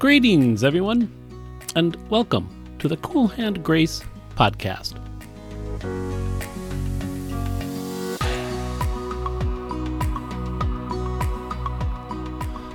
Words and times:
Greetings, 0.00 0.64
everyone, 0.64 1.08
and 1.76 1.96
welcome 2.10 2.48
to 2.80 2.88
the 2.88 2.96
Cool 2.96 3.28
Hand 3.28 3.62
Grace 3.62 4.02
podcast. 4.34 4.94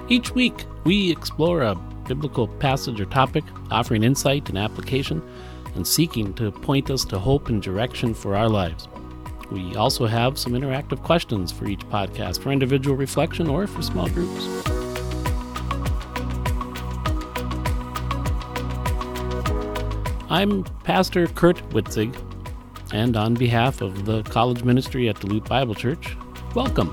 Each 0.09 0.31
week, 0.31 0.53
we 0.85 1.11
explore 1.11 1.63
a 1.63 1.75
biblical 2.07 2.47
passage 2.47 3.01
or 3.01 3.05
topic, 3.05 3.43
offering 3.71 4.03
insight 4.03 4.47
and 4.47 4.57
application, 4.57 5.21
and 5.75 5.87
seeking 5.87 6.33
to 6.35 6.51
point 6.51 6.89
us 6.89 7.05
to 7.05 7.19
hope 7.19 7.49
and 7.49 7.61
direction 7.61 8.13
for 8.13 8.35
our 8.35 8.49
lives. 8.49 8.87
We 9.51 9.75
also 9.75 10.05
have 10.05 10.37
some 10.39 10.53
interactive 10.53 11.03
questions 11.03 11.51
for 11.51 11.65
each 11.65 11.81
podcast 11.89 12.41
for 12.41 12.51
individual 12.51 12.95
reflection 12.95 13.47
or 13.47 13.67
for 13.67 13.81
small 13.81 14.07
groups. 14.09 14.47
I'm 20.29 20.63
Pastor 20.83 21.27
Kurt 21.27 21.57
Witzig, 21.69 22.15
and 22.91 23.15
on 23.15 23.35
behalf 23.35 23.81
of 23.81 24.05
the 24.05 24.23
college 24.23 24.63
ministry 24.63 25.07
at 25.07 25.19
Duluth 25.19 25.47
Bible 25.47 25.75
Church, 25.75 26.17
welcome. 26.55 26.91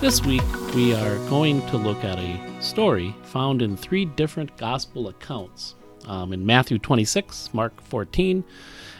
This 0.00 0.24
week, 0.24 0.42
we 0.74 0.92
are 0.94 1.16
going 1.28 1.64
to 1.68 1.76
look 1.76 2.02
at 2.04 2.18
a 2.18 2.55
story 2.66 3.14
found 3.22 3.62
in 3.62 3.76
three 3.76 4.04
different 4.04 4.56
gospel 4.56 5.08
accounts 5.08 5.76
um, 6.06 6.32
in 6.32 6.44
Matthew 6.44 6.78
26, 6.78 7.54
Mark 7.54 7.80
14, 7.80 8.42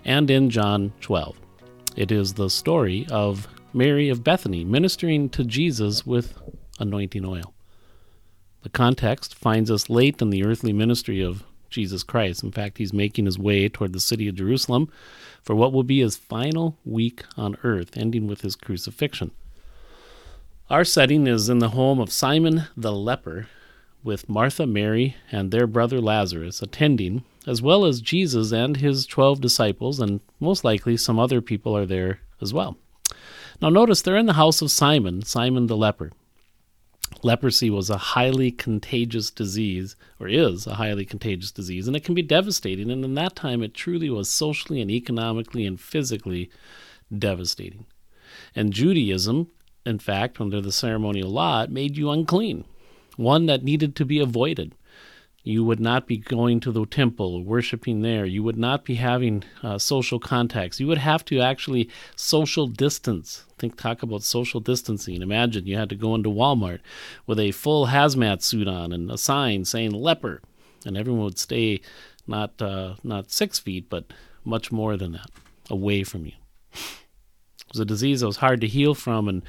and 0.05 0.31
in 0.31 0.49
John 0.49 0.93
12. 1.01 1.37
It 1.97 2.13
is 2.13 2.35
the 2.35 2.49
story 2.49 3.07
of 3.11 3.49
Mary 3.73 4.09
of 4.09 4.23
Bethany 4.23 4.65
ministering 4.65 5.29
to 5.31 5.45
Jesus 5.45 6.07
with 6.07 6.39
anointing 6.79 7.25
oil. 7.25 7.55
The 8.63 8.69
context 8.69 9.35
finds 9.35 9.71
us 9.71 9.91
late 9.91 10.23
in 10.23 10.31
the 10.31 10.45
earthly 10.45 10.73
ministry 10.73 11.21
of 11.21 11.45
Jesus 11.69 12.05
Christ. 12.05 12.45
In 12.45 12.53
fact, 12.53 12.79
he's 12.79 12.93
making 12.93 13.27
his 13.27 13.39
way 13.39 13.69
toward 13.69 13.93
the 13.93 14.01
city 14.01 14.29
of 14.29 14.37
Jerusalem 14.37 14.91
for 15.43 15.57
what 15.57 15.73
will 15.73 15.83
be 15.83 16.01
his 16.01 16.17
final 16.17 16.79
week 16.85 17.25
on 17.37 17.57
earth, 17.65 17.97
ending 17.97 18.29
with 18.29 18.43
his 18.43 18.55
crucifixion. 18.55 19.33
Our 20.69 20.85
setting 20.85 21.27
is 21.27 21.49
in 21.49 21.61
the 21.61 21.71
home 21.71 22.01
of 22.01 22.13
Simon 22.13 22.65
the 22.77 22.93
leper, 22.93 23.49
with 24.07 24.29
Martha, 24.29 24.67
Mary, 24.67 25.17
and 25.31 25.51
their 25.51 25.67
brother 25.67 26.01
Lazarus 26.01 26.63
attending, 26.63 27.25
as 27.47 27.61
well 27.61 27.85
as 27.85 28.01
Jesus 28.01 28.53
and 28.53 28.79
his 28.79 29.05
twelve 29.05 29.41
disciples, 29.41 30.01
and 30.01 30.21
most 30.41 30.65
likely 30.65 30.97
some 30.97 31.19
other 31.19 31.43
people 31.43 31.77
are 31.77 31.85
there 31.85 32.21
as 32.41 32.55
well. 32.55 32.79
Now, 33.61 33.69
notice 33.69 34.01
they're 34.01 34.17
in 34.17 34.27
the 34.27 34.35
house 34.35 34.63
of 34.63 34.71
Simon, 34.71 35.23
Simon 35.23 35.67
the 35.67 35.77
leper. 35.77 36.13
Leprosy 37.23 37.71
was 37.71 37.89
a 37.89 37.97
highly 37.97 38.51
contagious 38.51 39.31
disease, 39.31 39.97
or 40.21 40.29
is 40.29 40.67
a 40.67 40.75
highly 40.75 41.05
contagious 41.05 41.51
disease, 41.51 41.87
and 41.87 41.97
it 41.97 42.05
can 42.05 42.15
be 42.15 42.23
devastating. 42.23 42.91
And 42.91 43.05
in 43.05 43.15
that 43.15 43.35
time, 43.37 43.63
it 43.63 43.75
truly 43.75 44.11
was 44.11 44.29
socially 44.29 44.81
and 44.81 44.91
economically 44.91 45.67
and 45.67 45.81
physically 45.81 46.51
devastating. 47.17 47.87
And 48.55 48.73
Judaism, 48.73 49.49
in 49.85 49.99
fact, 49.99 50.41
under 50.41 50.61
the 50.61 50.73
ceremonial 50.73 51.31
law, 51.31 51.63
it 51.63 51.71
made 51.71 51.97
you 51.97 52.11
unclean, 52.11 52.65
one 53.17 53.47
that 53.47 53.65
needed 53.65 53.97
to 53.97 54.05
be 54.05 54.21
avoided. 54.21 54.75
You 55.43 55.63
would 55.65 55.79
not 55.79 56.09
be 56.09 56.17
going 56.17 56.59
to 56.61 56.73
the 56.73 56.85
temple, 56.87 57.45
worshiping 57.45 58.03
there. 58.03 58.27
You 58.27 58.43
would 58.43 58.59
not 58.59 58.85
be 58.85 58.97
having 58.97 59.45
uh, 59.63 59.79
social 59.79 60.19
contacts. 60.19 60.81
You 60.81 60.89
would 60.89 60.99
have 60.99 61.25
to 61.27 61.41
actually 61.41 61.89
social 62.17 62.67
distance. 62.67 63.45
Think, 63.57 63.77
talk 63.77 64.03
about 64.03 64.25
social 64.25 64.59
distancing. 64.59 65.23
Imagine 65.23 65.67
you 65.67 65.77
had 65.77 65.89
to 65.91 65.95
go 65.95 66.17
into 66.17 66.31
Walmart 66.31 66.81
with 67.29 67.39
a 67.39 67.53
full 67.53 67.87
hazmat 67.87 68.43
suit 68.43 68.67
on 68.67 68.93
and 68.93 69.09
a 69.09 69.17
sign 69.17 69.65
saying 69.65 69.93
leper, 69.93 70.43
and 70.85 70.97
everyone 70.97 71.25
would 71.25 71.39
stay 71.39 71.81
not 72.27 72.61
uh, 72.61 72.97
not 73.05 73.31
six 73.31 73.61
feet, 73.61 73.89
but 73.89 74.13
much 74.45 74.73
more 74.73 74.97
than 74.97 75.13
that 75.13 75.31
away 75.71 76.03
from 76.03 76.27
you. 76.27 76.33
Was 77.77 77.81
a 77.83 77.85
disease 77.85 78.21
that 78.21 78.27
was 78.27 78.39
hard 78.39 78.63
to 78.63 78.67
heal 78.67 78.95
from, 78.95 79.29
and 79.29 79.43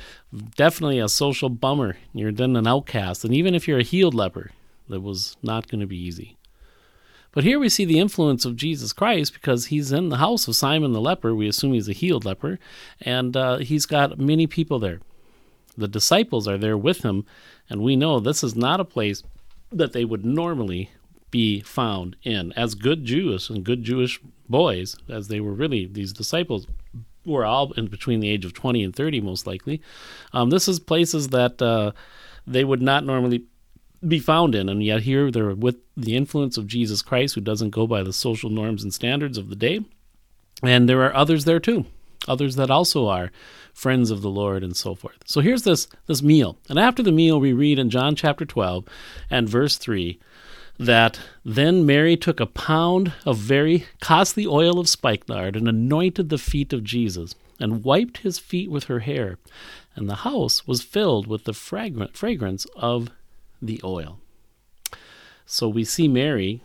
definitely 0.58 1.00
a 1.00 1.08
social 1.08 1.48
bummer. 1.48 1.96
You're 2.14 2.34
then 2.34 2.58
an 2.58 2.68
outcast, 2.68 3.24
and 3.24 3.34
even 3.34 3.56
if 3.56 3.70
you're 3.70 3.80
a 3.80 3.84
healed 3.84 4.14
leper, 4.14 4.52
that 4.90 5.00
was 5.00 5.38
not 5.42 5.70
going 5.70 5.80
to 5.80 5.88
be 5.88 5.96
easy. 5.96 6.36
But 7.32 7.46
here 7.46 7.58
we 7.58 7.70
see 7.70 7.86
the 7.86 8.00
influence 8.00 8.44
of 8.44 8.58
Jesus 8.58 8.92
Christ 8.92 9.34
because 9.34 9.68
he's 9.68 9.94
in 9.94 10.10
the 10.10 10.18
house 10.18 10.46
of 10.46 10.58
Simon 10.58 10.92
the 10.92 11.00
leper. 11.00 11.34
We 11.34 11.48
assume 11.48 11.72
he's 11.72 11.88
a 11.88 11.94
healed 11.94 12.26
leper, 12.26 12.60
and 13.00 13.38
uh, 13.38 13.60
he's 13.60 13.86
got 13.86 14.20
many 14.20 14.46
people 14.46 14.78
there. 14.78 15.00
The 15.78 15.88
disciples 15.88 16.50
are 16.50 16.58
there 16.58 16.78
with 16.78 17.04
him, 17.04 17.26
and 17.70 17.82
we 17.82 17.96
know 17.96 18.20
this 18.20 18.44
is 18.44 18.58
not 18.58 18.82
a 18.82 18.86
place 18.86 19.24
that 19.72 19.94
they 19.94 20.04
would 20.04 20.26
normally 20.26 20.90
be 21.32 21.62
found 21.62 22.18
in. 22.24 22.52
As 22.58 22.76
good 22.76 23.06
Jews 23.06 23.50
and 23.50 23.64
good 23.64 23.84
Jewish 23.84 24.20
boys, 24.50 24.98
as 25.08 25.30
they 25.30 25.40
were 25.40 25.54
really, 25.54 25.86
these 25.86 26.12
disciples 26.12 26.68
were 27.28 27.46
all 27.46 27.72
in 27.74 27.88
between 27.88 28.20
the 28.20 28.30
age 28.30 28.46
of 28.46 28.54
20 28.54 28.84
and 28.84 28.96
30, 28.96 29.22
most 29.22 29.46
likely. 29.46 29.82
Um, 30.34 30.50
this 30.50 30.68
is 30.68 30.80
places 30.80 31.30
that 31.30 31.62
uh, 31.62 31.92
they 32.46 32.64
would 32.64 32.82
not 32.82 33.06
normally 33.06 33.44
be 34.06 34.20
found 34.20 34.56
in. 34.56 34.70
And 34.70 34.84
yet 34.84 35.04
here 35.04 35.32
they're 35.32 35.54
with 35.54 35.78
the 35.96 36.16
influence 36.16 36.58
of 36.58 36.68
Jesus 36.68 37.02
Christ, 37.02 37.36
who 37.36 37.42
doesn't 37.42 37.72
go 37.72 37.88
by 37.88 38.04
the 38.04 38.14
social 38.14 38.50
norms 38.50 38.84
and 38.84 38.94
standards 38.94 39.38
of 39.38 39.50
the 39.50 39.56
day. 39.56 39.84
And 40.64 40.88
there 40.88 41.04
are 41.04 41.16
others 41.16 41.46
there 41.46 41.60
too, 41.60 41.86
others 42.28 42.56
that 42.56 42.72
also 42.72 43.08
are 43.08 43.32
friends 43.74 44.09
of 44.09 44.22
the 44.22 44.30
Lord 44.30 44.64
and 44.64 44.76
so 44.76 44.96
forth. 44.96 45.18
So 45.26 45.42
here's 45.42 45.64
this 45.64 45.88
this 46.08 46.24
meal. 46.24 46.58
And 46.70 46.80
after 46.80 47.04
the 47.04 47.12
meal 47.12 47.40
we 47.40 47.54
read 47.54 47.78
in 47.78 47.90
John 47.90 48.16
chapter 48.16 48.46
12 48.46 48.86
and 49.30 49.48
verse 49.48 49.78
3 49.78 50.20
that 50.80 51.20
then 51.44 51.86
Mary 51.86 52.16
took 52.16 52.40
a 52.40 52.46
pound 52.46 53.14
of 53.26 53.38
very 53.38 53.86
costly 54.00 54.46
oil 54.46 54.80
of 54.80 54.90
spikenard 54.90 55.56
and 55.56 55.68
anointed 55.68 56.30
the 56.30 56.38
feet 56.38 56.72
of 56.74 56.84
Jesus 56.84 57.36
and 57.60 57.84
wiped 57.84 58.20
his 58.20 58.38
feet 58.38 58.70
with 58.70 58.86
her 58.86 59.00
hair. 59.00 59.38
And 59.96 60.08
the 60.08 60.18
house 60.18 60.68
was 60.68 60.84
filled 60.84 61.26
with 61.26 61.46
the 61.46 61.54
fragrant 61.54 62.16
fragrance 62.16 62.66
of 62.76 63.10
the 63.62 63.82
oil. 63.84 64.20
So 65.46 65.68
we 65.68 65.84
see 65.84 66.08
Mary 66.08 66.62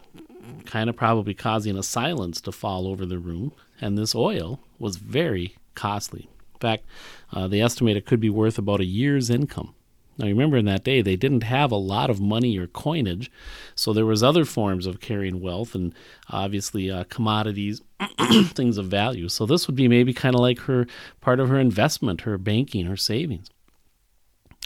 kind 0.67 0.91
of 0.91 0.97
probably 0.97 1.34
causing 1.34 1.79
a 1.79 1.83
silence 1.83 2.41
to 2.43 2.53
fall 2.53 2.87
over 2.87 3.06
the 3.06 3.19
room, 3.19 3.53
and 3.81 3.97
this 3.97 4.15
oil 4.15 4.61
was 4.79 4.97
very 4.97 5.56
costly. 5.75 6.29
In 6.55 6.61
fact, 6.61 6.84
uh, 7.33 7.49
they 7.49 7.61
estimate 7.61 7.97
it 7.97 8.06
could 8.06 8.21
be 8.21 8.31
worth 8.31 8.59
about 8.59 8.81
a 8.81 8.84
year's 8.84 9.31
income. 9.31 9.75
Now 10.22 10.28
remember 10.28 10.56
in 10.56 10.66
that 10.66 10.84
day 10.84 11.03
they 11.03 11.16
didn't 11.16 11.43
have 11.43 11.72
a 11.72 11.77
lot 11.77 12.09
of 12.09 12.21
money 12.21 12.56
or 12.56 12.69
coinage, 12.69 13.28
so 13.75 13.93
there 13.93 14.06
was 14.06 14.22
other 14.22 14.44
forms 14.44 14.87
of 14.87 15.00
carrying 15.00 15.41
wealth 15.41 15.75
and 15.75 15.93
obviously 16.31 16.88
uh, 16.88 17.03
commodities, 17.05 17.83
things 18.53 18.78
of 18.78 18.87
value. 18.87 19.28
So 19.28 19.47
this 19.47 19.66
would 19.66 19.75
be 19.75 19.88
maybe 19.88 20.15
kind 20.15 20.37
of 20.37 20.41
like 20.41 20.61
her 20.61 20.87
part 21.21 21.41
of 21.41 21.49
her 21.49 21.59
investment, 21.59 22.21
her 22.21 22.38
banking, 22.38 22.87
her 22.87 22.97
savings. 22.97 23.50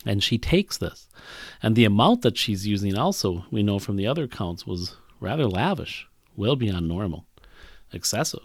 And 0.05 0.22
she 0.22 0.37
takes 0.37 0.77
this. 0.77 1.09
And 1.62 1.75
the 1.75 1.87
amount 1.87 2.21
that 2.21 2.37
she's 2.37 2.66
using 2.66 2.97
also, 2.97 3.47
we 3.50 3.62
know 3.62 3.78
from 3.78 3.97
the 3.97 4.06
other 4.06 4.25
accounts, 4.25 4.66
was 4.66 4.97
rather 5.21 5.47
lavish, 5.47 6.06
well 6.37 6.55
beyond 6.55 6.87
normal, 6.87 7.25
excessive. 7.95 8.45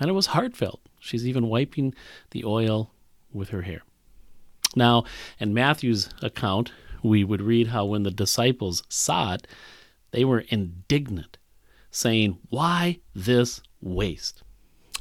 And 0.00 0.08
it 0.08 0.14
was 0.14 0.28
heartfelt. 0.28 0.80
She's 1.00 1.26
even 1.26 1.50
wiping 1.50 1.94
the 2.30 2.44
oil 2.46 2.92
with 3.30 3.50
her 3.50 3.62
hair. 3.62 3.82
Now, 4.76 5.04
in 5.38 5.54
Matthew's 5.54 6.08
account, 6.22 6.72
we 7.02 7.24
would 7.24 7.42
read 7.42 7.68
how 7.68 7.84
when 7.84 8.02
the 8.02 8.10
disciples 8.10 8.82
saw 8.88 9.34
it, 9.34 9.46
they 10.10 10.24
were 10.24 10.44
indignant, 10.48 11.38
saying, 11.90 12.38
Why 12.48 13.00
this 13.14 13.60
waste? 13.80 14.42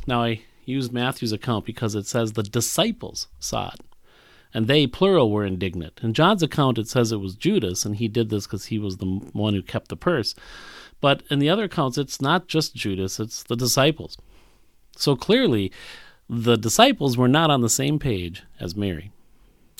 Now, 0.05 0.23
I 0.23 0.41
use 0.65 0.91
Matthew's 0.91 1.31
account 1.31 1.65
because 1.65 1.95
it 1.95 2.07
says 2.07 2.33
the 2.33 2.43
disciples 2.43 3.27
saw 3.39 3.69
it 3.69 3.81
and 4.53 4.67
they, 4.67 4.85
plural, 4.85 5.31
were 5.31 5.45
indignant. 5.45 5.99
In 6.03 6.13
John's 6.13 6.43
account, 6.43 6.77
it 6.77 6.87
says 6.87 7.11
it 7.11 7.17
was 7.19 7.35
Judas, 7.35 7.85
and 7.85 7.95
he 7.95 8.07
did 8.07 8.29
this 8.29 8.45
because 8.45 8.65
he 8.65 8.77
was 8.77 8.97
the 8.97 9.05
one 9.33 9.53
who 9.53 9.63
kept 9.63 9.89
the 9.89 9.95
purse. 9.95 10.35
But 11.01 11.23
in 11.29 11.39
the 11.39 11.49
other 11.49 11.63
accounts, 11.63 11.97
it's 11.97 12.21
not 12.21 12.47
just 12.47 12.75
Judas, 12.75 13.19
it's 13.19 13.43
the 13.43 13.55
disciples. 13.55 14.17
So 14.95 15.15
clearly, 15.15 15.71
the 16.29 16.55
disciples 16.55 17.17
were 17.17 17.27
not 17.27 17.49
on 17.49 17.61
the 17.61 17.69
same 17.69 17.97
page 17.97 18.43
as 18.59 18.75
Mary. 18.75 19.11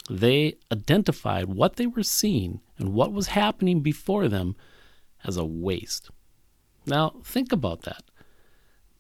They 0.10 0.58
identified 0.72 1.46
what 1.46 1.78
they 1.78 1.88
were 1.88 2.04
seeing 2.04 2.60
and 2.78 2.94
what 2.94 3.14
was 3.14 3.28
happening 3.28 3.82
before 3.82 4.28
them 4.28 4.56
as 5.24 5.38
a 5.38 5.46
waste. 5.46 6.10
Now, 6.86 7.16
think 7.24 7.52
about 7.52 7.84
that. 7.84 8.04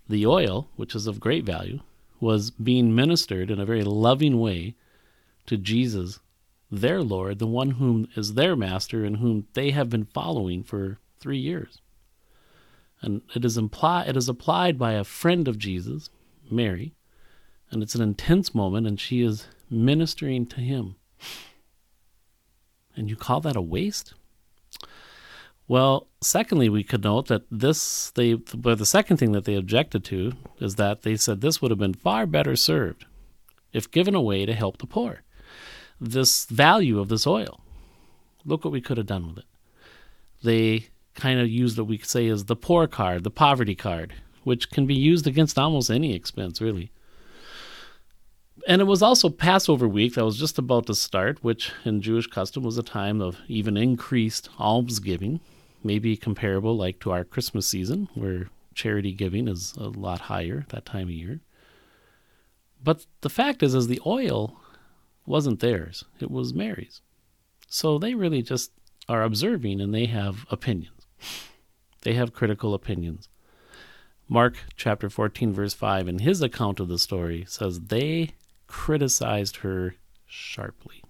The 0.07 0.25
oil, 0.25 0.69
which 0.75 0.95
is 0.95 1.07
of 1.07 1.19
great 1.19 1.43
value, 1.43 1.81
was 2.19 2.51
being 2.51 2.95
ministered 2.95 3.51
in 3.51 3.59
a 3.59 3.65
very 3.65 3.83
loving 3.83 4.39
way 4.39 4.75
to 5.45 5.57
Jesus, 5.57 6.19
their 6.71 7.03
Lord, 7.03 7.39
the 7.39 7.47
one 7.47 7.71
whom 7.71 8.07
is 8.15 8.33
their 8.33 8.55
master 8.55 9.03
and 9.03 9.17
whom 9.17 9.47
they 9.53 9.71
have 9.71 9.89
been 9.89 10.05
following 10.05 10.63
for 10.63 10.99
three 11.19 11.37
years. 11.37 11.81
And 13.01 13.21
it 13.35 13.43
is 13.43 13.57
it 13.57 14.17
is 14.17 14.29
applied 14.29 14.79
by 14.79 14.93
a 14.93 15.03
friend 15.03 15.47
of 15.49 15.57
Jesus, 15.57 16.09
Mary, 16.49 16.93
and 17.73 17.83
it's 17.83 17.95
an 17.95 18.01
intense 18.01 18.53
moment, 18.53 18.87
and 18.87 18.99
she 18.99 19.21
is 19.21 19.47
ministering 19.69 20.45
to 20.47 20.61
him. 20.61 20.95
And 22.95 23.09
you 23.09 23.15
call 23.15 23.41
that 23.41 23.55
a 23.55 23.61
waste? 23.61 24.13
Well, 25.67 26.07
secondly, 26.21 26.69
we 26.69 26.83
could 26.83 27.03
note 27.03 27.27
that 27.27 27.43
this 27.49 28.11
they 28.11 28.33
but 28.33 28.77
the 28.77 28.85
second 28.85 29.17
thing 29.17 29.31
that 29.31 29.45
they 29.45 29.55
objected 29.55 30.03
to 30.05 30.33
is 30.59 30.75
that 30.75 31.01
they 31.01 31.15
said 31.15 31.41
this 31.41 31.61
would 31.61 31.71
have 31.71 31.79
been 31.79 31.93
far 31.93 32.25
better 32.25 32.55
served 32.55 33.05
if 33.71 33.89
given 33.89 34.13
away 34.13 34.45
to 34.45 34.53
help 34.53 34.77
the 34.77 34.85
poor. 34.85 35.23
This 35.99 36.45
value 36.45 36.99
of 36.99 37.07
this 37.07 37.25
oil. 37.25 37.61
Look 38.45 38.65
what 38.65 38.73
we 38.73 38.81
could 38.81 38.97
have 38.97 39.07
done 39.07 39.27
with 39.27 39.39
it. 39.39 39.45
They 40.43 40.89
kind 41.15 41.39
of 41.39 41.49
used 41.49 41.77
what 41.77 41.87
we 41.87 41.97
could 41.97 42.09
say 42.09 42.27
is 42.27 42.45
the 42.45 42.55
poor 42.55 42.87
card, 42.87 43.23
the 43.23 43.31
poverty 43.31 43.75
card, 43.75 44.13
which 44.43 44.69
can 44.69 44.85
be 44.85 44.95
used 44.95 45.25
against 45.25 45.57
almost 45.57 45.89
any 45.89 46.13
expense, 46.13 46.59
really. 46.59 46.91
And 48.65 48.81
it 48.81 48.85
was 48.85 49.01
also 49.01 49.29
Passover 49.29 49.87
week 49.87 50.13
that 50.13 50.23
was 50.23 50.39
just 50.39 50.57
about 50.57 50.85
to 50.85 50.95
start, 50.95 51.43
which 51.43 51.73
in 51.83 52.01
Jewish 52.01 52.27
custom 52.27 52.63
was 52.63 52.77
a 52.77 52.83
time 52.83 53.21
of 53.21 53.37
even 53.47 53.75
increased 53.75 54.49
almsgiving, 54.57 55.41
maybe 55.83 56.15
comparable 56.15 56.77
like 56.77 56.99
to 57.01 57.11
our 57.11 57.25
Christmas 57.25 57.67
season, 57.67 58.07
where 58.13 58.47
charity 58.73 59.11
giving 59.11 59.49
is 59.49 59.73
a 59.77 59.89
lot 59.89 60.21
higher 60.21 60.65
that 60.69 60.85
time 60.85 61.07
of 61.07 61.11
year. 61.11 61.41
But 62.81 63.05
the 63.21 63.29
fact 63.29 63.63
is, 63.63 63.75
is 63.75 63.87
the 63.87 64.01
oil 64.05 64.59
wasn't 65.25 65.59
theirs; 65.59 66.05
it 66.19 66.31
was 66.31 66.53
Mary's. 66.53 67.01
So 67.67 67.97
they 67.97 68.13
really 68.13 68.41
just 68.41 68.71
are 69.09 69.23
observing, 69.23 69.81
and 69.81 69.93
they 69.93 70.05
have 70.05 70.45
opinions. 70.49 71.05
They 72.01 72.13
have 72.13 72.33
critical 72.33 72.73
opinions. 72.73 73.27
Mark 74.29 74.55
chapter 74.75 75.09
14, 75.09 75.53
verse 75.53 75.73
5, 75.73 76.07
in 76.07 76.19
his 76.19 76.41
account 76.41 76.79
of 76.79 76.87
the 76.87 76.99
story, 76.99 77.45
says 77.47 77.79
they 77.81 78.31
criticized 78.73 79.57
her 79.57 79.93
sharply. 80.25 81.03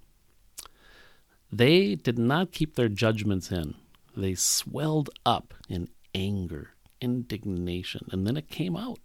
They 1.49 1.95
did 1.95 2.19
not 2.19 2.51
keep 2.51 2.75
their 2.75 2.89
judgments 2.89 3.53
in. 3.53 3.75
They 4.17 4.35
swelled 4.35 5.09
up 5.25 5.53
in 5.69 5.87
anger, 6.13 6.71
indignation, 6.99 8.09
and 8.11 8.27
then 8.27 8.35
it 8.35 8.49
came 8.49 8.75
out. 8.75 8.99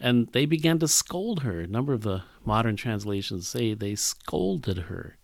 And 0.00 0.28
they 0.28 0.46
began 0.46 0.78
to 0.78 0.88
scold 0.88 1.42
her. 1.42 1.60
A 1.60 1.66
number 1.66 1.92
of 1.92 2.00
the 2.00 2.22
modern 2.42 2.74
translations 2.74 3.46
say 3.46 3.74
they 3.74 3.94
scolded 3.94 4.78
her. 4.88 5.18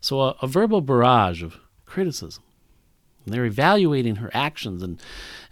So 0.00 0.20
a, 0.20 0.36
a 0.42 0.48
verbal 0.48 0.80
barrage 0.80 1.44
of 1.44 1.58
criticism. 1.86 2.42
And 3.24 3.32
they're 3.32 3.46
evaluating 3.46 4.16
her 4.16 4.32
actions 4.34 4.82
and, 4.82 5.00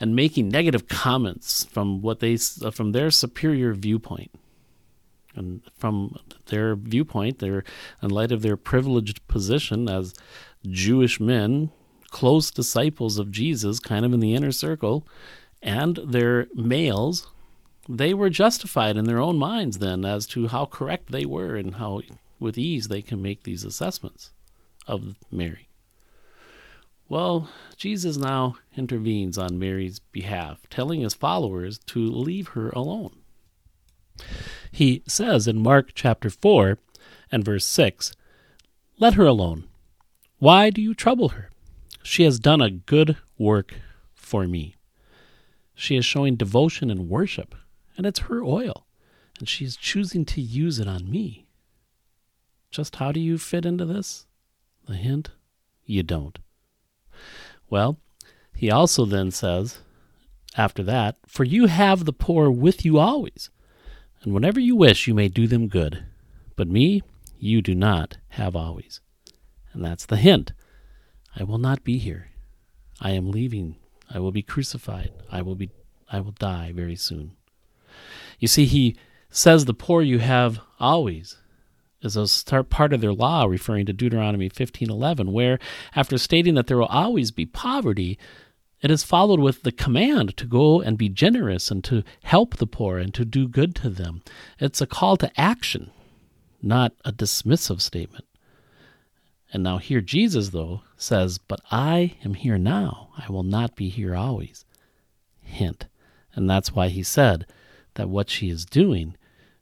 and 0.00 0.16
making 0.16 0.48
negative 0.48 0.88
comments 0.88 1.64
from 1.64 2.02
what 2.02 2.18
they 2.18 2.36
from 2.36 2.90
their 2.90 3.12
superior 3.12 3.74
viewpoint. 3.74 4.32
And 5.34 5.62
from 5.76 6.16
their 6.46 6.74
viewpoint, 6.76 7.38
they're 7.38 7.64
in 8.02 8.10
light 8.10 8.32
of 8.32 8.42
their 8.42 8.56
privileged 8.56 9.26
position 9.28 9.88
as 9.88 10.14
Jewish 10.66 11.18
men, 11.20 11.70
close 12.10 12.50
disciples 12.50 13.18
of 13.18 13.30
Jesus, 13.30 13.80
kind 13.80 14.04
of 14.04 14.12
in 14.12 14.20
the 14.20 14.34
inner 14.34 14.52
circle, 14.52 15.06
and 15.62 15.98
their 16.04 16.48
males, 16.54 17.28
they 17.88 18.14
were 18.14 18.30
justified 18.30 18.96
in 18.96 19.06
their 19.06 19.20
own 19.20 19.38
minds 19.38 19.78
then 19.78 20.04
as 20.04 20.26
to 20.26 20.48
how 20.48 20.66
correct 20.66 21.10
they 21.10 21.24
were 21.24 21.56
and 21.56 21.76
how 21.76 22.02
with 22.38 22.58
ease 22.58 22.88
they 22.88 23.02
can 23.02 23.22
make 23.22 23.42
these 23.42 23.64
assessments 23.64 24.32
of 24.86 25.16
Mary. 25.30 25.68
Well, 27.08 27.50
Jesus 27.76 28.16
now 28.16 28.56
intervenes 28.76 29.36
on 29.36 29.58
Mary's 29.58 29.98
behalf, 29.98 30.66
telling 30.70 31.00
his 31.00 31.14
followers 31.14 31.78
to 31.86 31.98
leave 31.98 32.48
her 32.48 32.70
alone. 32.70 33.16
He 34.72 35.02
says 35.06 35.46
in 35.46 35.62
Mark 35.62 35.90
chapter 35.94 36.30
4 36.30 36.78
and 37.30 37.44
verse 37.44 37.66
6 37.66 38.12
Let 38.98 39.14
her 39.14 39.26
alone. 39.26 39.68
Why 40.38 40.70
do 40.70 40.80
you 40.80 40.94
trouble 40.94 41.28
her? 41.30 41.50
She 42.02 42.24
has 42.24 42.40
done 42.40 42.60
a 42.60 42.70
good 42.70 43.18
work 43.38 43.74
for 44.14 44.48
me. 44.48 44.76
She 45.74 45.96
is 45.96 46.04
showing 46.04 46.36
devotion 46.36 46.90
and 46.90 47.08
worship, 47.08 47.54
and 47.96 48.06
it's 48.06 48.20
her 48.20 48.42
oil, 48.42 48.86
and 49.38 49.48
she 49.48 49.64
is 49.64 49.76
choosing 49.76 50.24
to 50.24 50.40
use 50.40 50.78
it 50.78 50.88
on 50.88 51.10
me. 51.10 51.46
Just 52.70 52.96
how 52.96 53.12
do 53.12 53.20
you 53.20 53.36
fit 53.36 53.66
into 53.66 53.84
this? 53.84 54.26
The 54.86 54.94
hint? 54.94 55.30
You 55.84 56.02
don't. 56.02 56.38
Well, 57.68 57.98
he 58.54 58.70
also 58.70 59.04
then 59.04 59.30
says, 59.30 59.78
after 60.56 60.82
that, 60.84 61.16
For 61.26 61.44
you 61.44 61.66
have 61.66 62.04
the 62.04 62.12
poor 62.12 62.50
with 62.50 62.84
you 62.84 62.98
always, 62.98 63.50
and 64.22 64.32
whenever 64.32 64.60
you 64.60 64.76
wish, 64.76 65.06
you 65.06 65.14
may 65.14 65.28
do 65.28 65.46
them 65.46 65.68
good. 65.68 66.04
But 66.56 66.68
me, 66.68 67.02
you 67.38 67.60
do 67.62 67.74
not 67.74 68.18
have 68.30 68.54
always. 68.54 69.00
And 69.72 69.84
that's 69.84 70.06
the 70.06 70.16
hint. 70.16 70.52
I 71.34 71.44
will 71.44 71.58
not 71.58 71.82
be 71.82 71.98
here. 71.98 72.28
I 73.00 73.10
am 73.12 73.30
leaving. 73.30 73.76
I 74.12 74.18
will 74.18 74.32
be 74.32 74.42
crucified. 74.42 75.10
I 75.30 75.42
will 75.42 75.54
be 75.54 75.70
I 76.10 76.20
will 76.20 76.32
die 76.32 76.72
very 76.74 76.94
soon. 76.94 77.32
You 78.38 78.46
see, 78.46 78.66
he 78.66 78.96
says 79.30 79.64
the 79.64 79.72
poor 79.72 80.02
you 80.02 80.18
have 80.18 80.60
always 80.78 81.38
is 82.02 82.16
a 82.16 82.64
part 82.64 82.92
of 82.92 83.00
their 83.00 83.12
law, 83.12 83.44
referring 83.44 83.86
to 83.86 83.92
Deuteronomy 83.92 84.50
15:11, 84.50 85.32
where 85.32 85.58
after 85.96 86.18
stating 86.18 86.54
that 86.54 86.66
there 86.66 86.76
will 86.76 86.86
always 86.86 87.30
be 87.30 87.46
poverty, 87.46 88.18
it 88.82 88.90
is 88.90 89.04
followed 89.04 89.38
with 89.38 89.62
the 89.62 89.70
command 89.70 90.36
to 90.36 90.44
go 90.44 90.80
and 90.80 90.98
be 90.98 91.08
generous 91.08 91.70
and 91.70 91.84
to 91.84 92.02
help 92.24 92.56
the 92.56 92.66
poor 92.66 92.98
and 92.98 93.14
to 93.14 93.24
do 93.24 93.46
good 93.46 93.76
to 93.76 93.88
them. 93.88 94.22
It's 94.58 94.80
a 94.80 94.86
call 94.86 95.16
to 95.18 95.40
action, 95.40 95.92
not 96.60 96.92
a 97.04 97.12
dismissive 97.12 97.80
statement. 97.80 98.24
And 99.52 99.62
now 99.62 99.78
here 99.78 100.00
Jesus, 100.00 100.48
though, 100.48 100.82
says, 100.96 101.38
But 101.38 101.60
I 101.70 102.16
am 102.24 102.34
here 102.34 102.58
now. 102.58 103.10
I 103.16 103.30
will 103.30 103.44
not 103.44 103.76
be 103.76 103.88
here 103.88 104.16
always. 104.16 104.64
Hint. 105.40 105.86
And 106.34 106.50
that's 106.50 106.74
why 106.74 106.88
he 106.88 107.02
said 107.02 107.46
that 107.94 108.08
what 108.08 108.30
she 108.30 108.48
is 108.48 108.64
doing, 108.64 109.16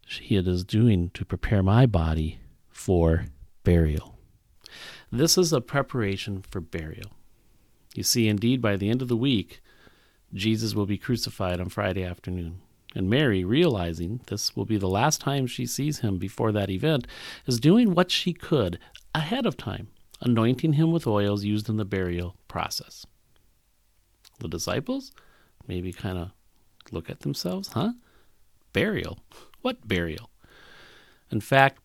she 0.06 0.36
is 0.36 0.64
doing 0.64 1.10
to 1.14 1.24
prepare 1.24 1.62
my 1.62 1.84
body 1.84 2.38
for 2.70 3.26
burial. 3.64 4.16
This 5.12 5.36
is 5.36 5.52
a 5.52 5.60
preparation 5.60 6.42
for 6.48 6.60
burial. 6.60 7.10
You 7.94 8.02
see, 8.02 8.28
indeed, 8.28 8.62
by 8.62 8.76
the 8.76 8.88
end 8.88 9.02
of 9.02 9.08
the 9.08 9.16
week, 9.16 9.60
Jesus 10.32 10.74
will 10.74 10.86
be 10.86 10.98
crucified 10.98 11.60
on 11.60 11.68
Friday 11.68 12.04
afternoon. 12.04 12.60
And 12.94 13.08
Mary, 13.08 13.44
realizing 13.44 14.20
this 14.26 14.56
will 14.56 14.64
be 14.64 14.78
the 14.78 14.88
last 14.88 15.20
time 15.20 15.46
she 15.46 15.66
sees 15.66 16.00
him 16.00 16.18
before 16.18 16.52
that 16.52 16.70
event, 16.70 17.06
is 17.46 17.60
doing 17.60 17.94
what 17.94 18.10
she 18.10 18.32
could 18.32 18.78
ahead 19.14 19.46
of 19.46 19.56
time, 19.56 19.88
anointing 20.20 20.74
him 20.74 20.90
with 20.92 21.06
oils 21.06 21.44
used 21.44 21.68
in 21.68 21.76
the 21.76 21.84
burial 21.84 22.36
process. 22.48 23.06
The 24.40 24.48
disciples 24.48 25.12
maybe 25.66 25.92
kind 25.92 26.18
of 26.18 26.30
look 26.90 27.10
at 27.10 27.20
themselves, 27.20 27.68
huh? 27.68 27.92
Burial? 28.72 29.18
What 29.62 29.86
burial? 29.86 30.30
In 31.30 31.40
fact, 31.40 31.80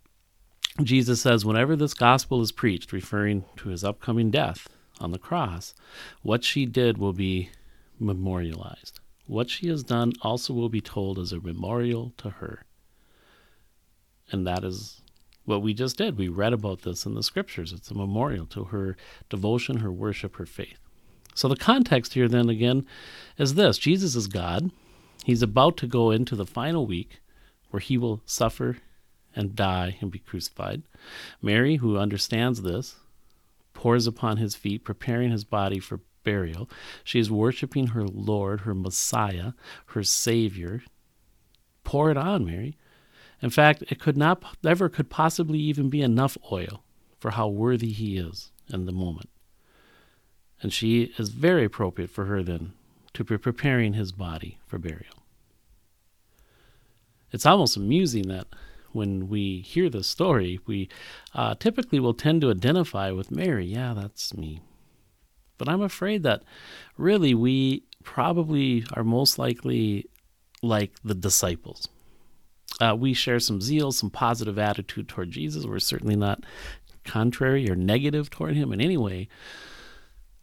Jesus 0.81 1.21
says, 1.21 1.45
whenever 1.45 1.75
this 1.75 1.93
gospel 1.93 2.41
is 2.41 2.51
preached, 2.51 2.91
referring 2.91 3.45
to 3.57 3.69
his 3.69 3.83
upcoming 3.83 4.31
death, 4.31 4.67
on 4.99 5.11
the 5.11 5.17
cross, 5.17 5.73
what 6.21 6.43
she 6.43 6.65
did 6.65 6.97
will 6.97 7.13
be 7.13 7.49
memorialized. 7.99 8.99
What 9.27 9.49
she 9.49 9.67
has 9.69 9.83
done 9.83 10.13
also 10.21 10.53
will 10.53 10.69
be 10.69 10.81
told 10.81 11.17
as 11.17 11.31
a 11.31 11.39
memorial 11.39 12.13
to 12.17 12.29
her. 12.29 12.63
And 14.31 14.45
that 14.45 14.63
is 14.63 15.01
what 15.45 15.61
we 15.61 15.73
just 15.73 15.97
did. 15.97 16.17
We 16.17 16.27
read 16.27 16.53
about 16.53 16.81
this 16.81 17.05
in 17.05 17.13
the 17.13 17.23
scriptures. 17.23 17.73
It's 17.73 17.91
a 17.91 17.95
memorial 17.95 18.45
to 18.47 18.65
her 18.65 18.97
devotion, 19.29 19.77
her 19.77 19.91
worship, 19.91 20.35
her 20.35 20.45
faith. 20.45 20.79
So 21.33 21.47
the 21.47 21.55
context 21.55 22.13
here, 22.13 22.27
then, 22.27 22.49
again, 22.49 22.85
is 23.37 23.55
this 23.55 23.77
Jesus 23.77 24.15
is 24.15 24.27
God. 24.27 24.71
He's 25.23 25.41
about 25.41 25.77
to 25.77 25.87
go 25.87 26.11
into 26.11 26.35
the 26.35 26.45
final 26.45 26.85
week 26.85 27.19
where 27.69 27.79
he 27.79 27.97
will 27.97 28.21
suffer 28.25 28.77
and 29.35 29.55
die 29.55 29.97
and 30.01 30.11
be 30.11 30.19
crucified. 30.19 30.83
Mary, 31.41 31.77
who 31.77 31.97
understands 31.97 32.61
this, 32.61 32.95
pours 33.85 34.07
upon 34.07 34.37
his 34.37 34.55
feet, 34.55 34.83
preparing 34.83 35.29
his 35.29 35.43
body 35.43 35.77
for 35.77 35.99
burial. 36.23 36.67
She 37.03 37.19
is 37.19 37.29
worshiping 37.29 37.89
her 37.89 38.03
Lord, 38.03 38.61
her 38.61 38.73
Messiah, 38.73 39.51
her 39.89 40.01
Savior. 40.01 40.81
Pour 41.83 42.09
it 42.09 42.17
on, 42.17 42.43
Mary. 42.45 42.79
In 43.43 43.51
fact, 43.51 43.83
it 43.87 43.99
could 43.99 44.17
not 44.17 44.43
ever 44.65 44.89
could 44.89 45.11
possibly 45.11 45.59
even 45.59 45.91
be 45.91 46.01
enough 46.01 46.35
oil 46.51 46.83
for 47.19 47.29
how 47.29 47.47
worthy 47.47 47.91
he 47.91 48.17
is 48.17 48.51
in 48.73 48.87
the 48.87 48.91
moment. 48.91 49.29
And 50.63 50.73
she 50.73 51.13
is 51.19 51.29
very 51.29 51.65
appropriate 51.65 52.09
for 52.09 52.25
her 52.25 52.41
then 52.41 52.73
to 53.13 53.23
be 53.23 53.37
preparing 53.37 53.93
his 53.93 54.11
body 54.11 54.57
for 54.65 54.79
burial. 54.79 55.21
It's 57.31 57.45
almost 57.45 57.77
amusing 57.77 58.29
that 58.29 58.47
when 58.95 59.27
we 59.27 59.61
hear 59.61 59.89
this 59.89 60.07
story, 60.07 60.59
we 60.65 60.89
uh, 61.33 61.55
typically 61.55 61.99
will 61.99 62.13
tend 62.13 62.41
to 62.41 62.49
identify 62.49 63.11
with 63.11 63.29
Mary. 63.29 63.65
Yeah, 63.65 63.93
that's 63.93 64.35
me. 64.35 64.61
But 65.57 65.69
I'm 65.69 65.81
afraid 65.81 66.23
that 66.23 66.43
really 66.97 67.33
we 67.33 67.83
probably 68.03 68.85
are 68.93 69.03
most 69.03 69.37
likely 69.37 70.09
like 70.61 70.93
the 71.03 71.15
disciples. 71.15 71.87
Uh, 72.79 72.95
we 72.97 73.13
share 73.13 73.39
some 73.39 73.61
zeal, 73.61 73.91
some 73.91 74.09
positive 74.09 74.57
attitude 74.57 75.07
toward 75.07 75.31
Jesus. 75.31 75.65
We're 75.65 75.79
certainly 75.79 76.15
not 76.15 76.43
contrary 77.05 77.69
or 77.69 77.75
negative 77.75 78.29
toward 78.29 78.55
him 78.55 78.73
in 78.73 78.81
any 78.81 78.97
way. 78.97 79.27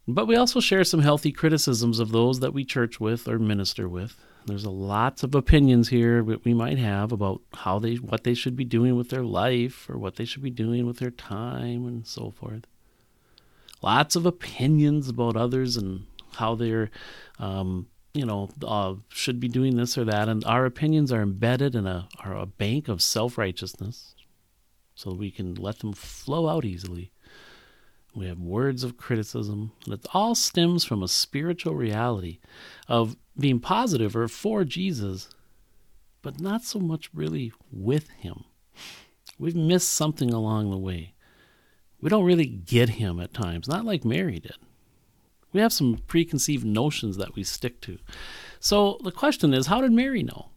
But 0.07 0.27
we 0.27 0.35
also 0.35 0.59
share 0.59 0.83
some 0.83 1.01
healthy 1.01 1.31
criticisms 1.31 1.99
of 1.99 2.11
those 2.11 2.41
that 2.41 2.53
we 2.53 2.65
church 2.65 2.99
with 2.99 3.27
or 3.27 3.39
minister 3.39 3.87
with. 3.87 4.17
There's 4.45 4.65
a 4.65 4.69
lots 4.69 5.23
of 5.23 5.33
opinions 5.33 5.89
here 5.89 6.21
that 6.23 6.43
we 6.43 6.53
might 6.53 6.77
have 6.77 7.13
about 7.13 7.41
how 7.53 7.79
they 7.79 7.95
what 7.95 8.25
they 8.25 8.33
should 8.33 8.57
be 8.57 8.65
doing 8.65 8.97
with 8.97 9.09
their 9.09 9.23
life 9.23 9.89
or 9.89 9.97
what 9.97 10.17
they 10.17 10.25
should 10.25 10.43
be 10.43 10.49
doing 10.49 10.85
with 10.85 10.99
their 10.99 11.11
time 11.11 11.85
and 11.87 12.05
so 12.05 12.31
forth. 12.31 12.65
Lots 13.81 14.17
of 14.17 14.25
opinions 14.25 15.07
about 15.07 15.37
others 15.37 15.77
and 15.77 16.05
how 16.33 16.55
they're 16.55 16.89
um, 17.39 17.87
you 18.13 18.25
know, 18.25 18.49
uh, 18.63 18.95
should 19.09 19.39
be 19.39 19.47
doing 19.47 19.75
this 19.75 19.97
or 19.97 20.05
that, 20.05 20.29
and 20.29 20.43
our 20.45 20.65
opinions 20.65 21.11
are 21.11 21.21
embedded 21.21 21.73
in 21.75 21.87
a, 21.87 22.07
are 22.23 22.35
a 22.35 22.45
bank 22.45 22.87
of 22.87 23.01
self 23.01 23.37
righteousness, 23.37 24.15
so 24.93 25.13
we 25.13 25.31
can 25.31 25.55
let 25.55 25.79
them 25.79 25.93
flow 25.93 26.47
out 26.47 26.63
easily. 26.63 27.11
We 28.15 28.27
have 28.27 28.39
words 28.39 28.83
of 28.83 28.97
criticism, 28.97 29.71
and 29.85 29.93
it 29.93 30.05
all 30.13 30.35
stems 30.35 30.83
from 30.83 31.01
a 31.01 31.07
spiritual 31.07 31.73
reality 31.73 32.39
of 32.87 33.17
being 33.37 33.59
positive 33.59 34.15
or 34.15 34.27
for 34.27 34.63
Jesus, 34.63 35.29
but 36.21 36.39
not 36.39 36.63
so 36.63 36.79
much 36.79 37.09
really 37.13 37.51
with 37.71 38.09
Him. 38.09 38.43
We've 39.39 39.55
missed 39.55 39.89
something 39.89 40.31
along 40.31 40.69
the 40.69 40.77
way. 40.77 41.13
We 41.99 42.09
don't 42.09 42.25
really 42.25 42.45
get 42.45 42.89
Him 42.89 43.19
at 43.19 43.33
times, 43.33 43.67
not 43.67 43.85
like 43.85 44.05
Mary 44.05 44.39
did. 44.39 44.57
We 45.51 45.61
have 45.61 45.73
some 45.73 45.99
preconceived 46.07 46.65
notions 46.65 47.17
that 47.17 47.35
we 47.35 47.43
stick 47.43 47.81
to. 47.81 47.99
So 48.59 48.99
the 49.03 49.11
question 49.11 49.53
is, 49.53 49.67
how 49.67 49.81
did 49.81 49.91
Mary 49.91 50.23
know? 50.23 50.49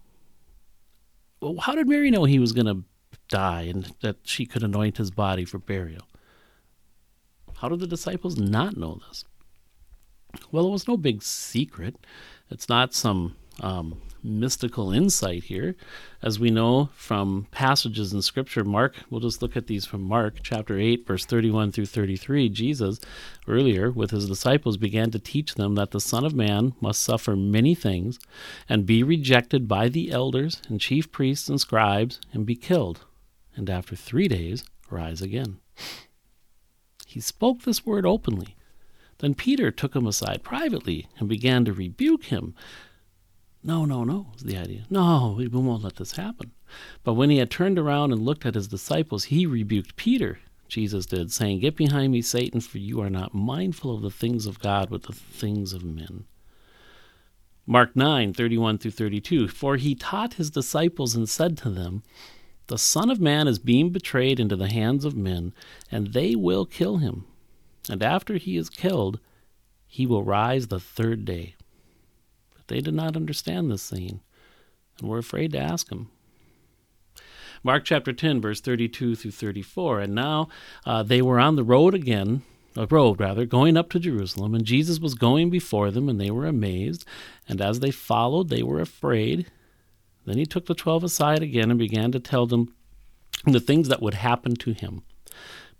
Well, 1.41 1.57
how 1.61 1.75
did 1.75 1.89
Mary 1.89 2.11
know 2.11 2.25
he 2.25 2.39
was 2.39 2.53
going 2.53 2.67
to 2.67 2.85
die 3.29 3.63
and 3.63 3.95
that 4.01 4.17
she 4.25 4.47
could 4.47 4.63
anoint 4.63 4.97
his 4.97 5.11
body 5.11 5.45
for 5.45 5.59
burial? 5.59 6.07
How 7.59 7.69
did 7.69 7.81
the 7.81 7.87
disciples 7.87 8.37
not 8.37 8.77
know 8.77 9.01
this? 9.09 9.25
Well, 10.53 10.67
it 10.67 10.71
was 10.71 10.89
no 10.89 10.97
big 10.97 11.23
secret. 11.23 11.97
It's 12.51 12.69
not 12.69 12.93
some 12.95 13.37
um, 13.61 14.01
mystical 14.23 14.93
insight 14.93 15.45
here. 15.45 15.77
As 16.23 16.39
we 16.39 16.51
know 16.51 16.91
from 16.95 17.47
passages 17.51 18.13
in 18.13 18.21
Scripture, 18.23 18.65
Mark, 18.65 18.97
we'll 19.09 19.21
just 19.21 19.41
look 19.41 19.57
at 19.57 19.67
these 19.67 19.87
from 19.87 20.03
Mark 20.03 20.39
chapter 20.43 20.79
8, 20.79 21.07
verse 21.07 21.25
31 21.25 21.73
through 21.73 21.87
33. 21.87 22.49
Jesus, 22.51 23.01
earlier 23.49 23.91
with 23.91 24.11
his 24.11 24.29
disciples, 24.29 24.77
began 24.77 25.11
to 25.11 25.19
teach 25.19 25.55
them 25.55 25.75
that 25.77 25.93
the 25.93 26.01
Son 26.01 26.25
of 26.25 26.35
Man 26.35 26.75
must 26.81 27.03
suffer 27.03 27.37
many 27.37 27.75
things 27.75 28.19
and 28.69 28.87
be 28.87 29.03
rejected 29.03 29.67
by 29.67 29.89
the 29.89 30.11
elders 30.11 30.61
and 30.69 30.81
chief 30.81 31.11
priests 31.11 31.49
and 31.49 31.61
scribes 31.61 32.21
and 32.33 32.45
be 32.45 32.57
killed, 32.57 33.05
and 33.55 33.71
after 33.71 33.97
three 33.97 34.29
days 34.29 34.65
rise 34.91 35.23
again. 35.23 35.59
He 37.17 37.23
spoke 37.23 37.63
this 37.63 37.87
word 37.87 38.05
openly. 38.05 38.57
Then 39.21 39.35
Peter 39.35 39.71
took 39.71 39.97
him 39.97 40.07
aside 40.07 40.43
privately 40.43 41.07
and 41.19 41.31
began 41.31 41.65
to 41.65 41.73
rebuke 41.73 42.25
him. 42.25 42.55
No, 43.65 43.87
no, 43.87 44.05
no, 44.05 44.27
was 44.35 44.43
the 44.43 44.59
idea. 44.59 44.85
No, 44.91 45.37
we 45.39 45.49
won't 45.49 45.83
let 45.83 45.97
this 45.97 46.17
happen. 46.17 46.53
But 47.05 47.15
when 47.15 47.31
he 47.31 47.39
had 47.39 47.51
turned 47.51 47.79
around 47.79 48.13
and 48.13 48.21
looked 48.21 48.45
at 48.45 48.55
his 48.55 48.69
disciples, 48.69 49.25
he 49.25 49.47
rebuked 49.47 49.97
Peter, 49.97 50.41
Jesus 50.69 51.07
did, 51.07 51.33
saying, 51.33 51.61
Get 51.61 51.75
behind 51.75 52.13
me, 52.13 52.21
Satan, 52.21 52.61
for 52.61 52.77
you 52.77 53.01
are 53.01 53.09
not 53.09 53.33
mindful 53.33 53.95
of 53.95 54.03
the 54.03 54.11
things 54.11 54.45
of 54.45 54.59
God, 54.59 54.91
but 54.91 55.05
the 55.05 55.15
things 55.15 55.73
of 55.73 55.83
men. 55.83 56.27
Mark 57.67 57.97
9, 57.97 58.35
31 58.35 58.77
through 58.77 58.91
32. 58.91 59.49
For 59.49 59.77
he 59.77 59.95
taught 59.95 60.35
his 60.35 60.51
disciples 60.51 61.17
and 61.17 61.27
said 61.27 61.57
to 61.57 61.71
them, 61.71 62.03
The 62.69 62.79
Son 62.79 63.11
of 63.11 63.21
Man 63.21 63.47
is 63.47 63.59
being 63.59 63.91
betrayed 63.91 64.41
into 64.41 64.57
the 64.57 64.69
hands 64.69 65.05
of 65.05 65.17
men, 65.17 65.53
and 65.91 66.09
they 66.09 66.35
will 66.35 66.67
kill 66.67 66.99
him. 66.99 67.25
And 67.89 68.03
after 68.03 68.35
he 68.35 68.57
is 68.57 68.69
killed, 68.69 69.21
he 69.87 70.07
will 70.07 70.25
rise 70.25 70.67
the 70.67 70.81
third 70.81 71.25
day. 71.25 71.55
But 72.57 72.67
they 72.67 72.81
did 72.81 72.95
not 72.95 73.17
understand 73.17 73.71
this 73.71 73.83
scene 73.83 74.21
and 74.99 75.09
were 75.09 75.19
afraid 75.19 75.53
to 75.53 75.59
ask 75.59 75.91
him. 75.91 76.11
Mark 77.63 77.85
chapter 77.85 78.13
10, 78.13 78.41
verse 78.41 78.61
32 78.61 79.15
through 79.15 79.31
34. 79.31 80.01
And 80.01 80.15
now 80.15 80.49
uh, 80.85 81.03
they 81.03 81.23
were 81.23 81.41
on 81.41 81.57
the 81.57 81.65
road 81.65 81.95
again, 81.95 82.43
a 82.77 82.87
road 82.87 83.21
rather, 83.21 83.47
going 83.47 83.77
up 83.77 83.91
to 83.91 84.01
Jerusalem, 84.01 84.55
and 84.55 84.65
Jesus 84.65 84.99
was 84.99 85.15
going 85.15 85.51
before 85.51 85.91
them, 85.91 86.09
and 86.09 86.21
they 86.21 86.31
were 86.31 86.47
amazed. 86.47 87.05
And 87.49 87.61
as 87.61 87.81
they 87.81 87.91
followed, 87.91 88.49
they 88.49 88.63
were 88.63 88.81
afraid. 88.81 89.51
Then 90.27 90.37
he 90.39 90.45
took 90.45 90.67
the 90.67 90.75
twelve 90.75 91.03
aside 91.03 91.43
again 91.43 91.71
and 91.71 91.79
began 91.79 92.13
to 92.13 92.21
tell 92.21 92.47
them 92.47 92.75
the 93.45 93.61
things 93.61 93.89
that 93.89 94.03
would 94.03 94.15
happen 94.15 94.57
to 94.57 94.73
him. 94.73 95.03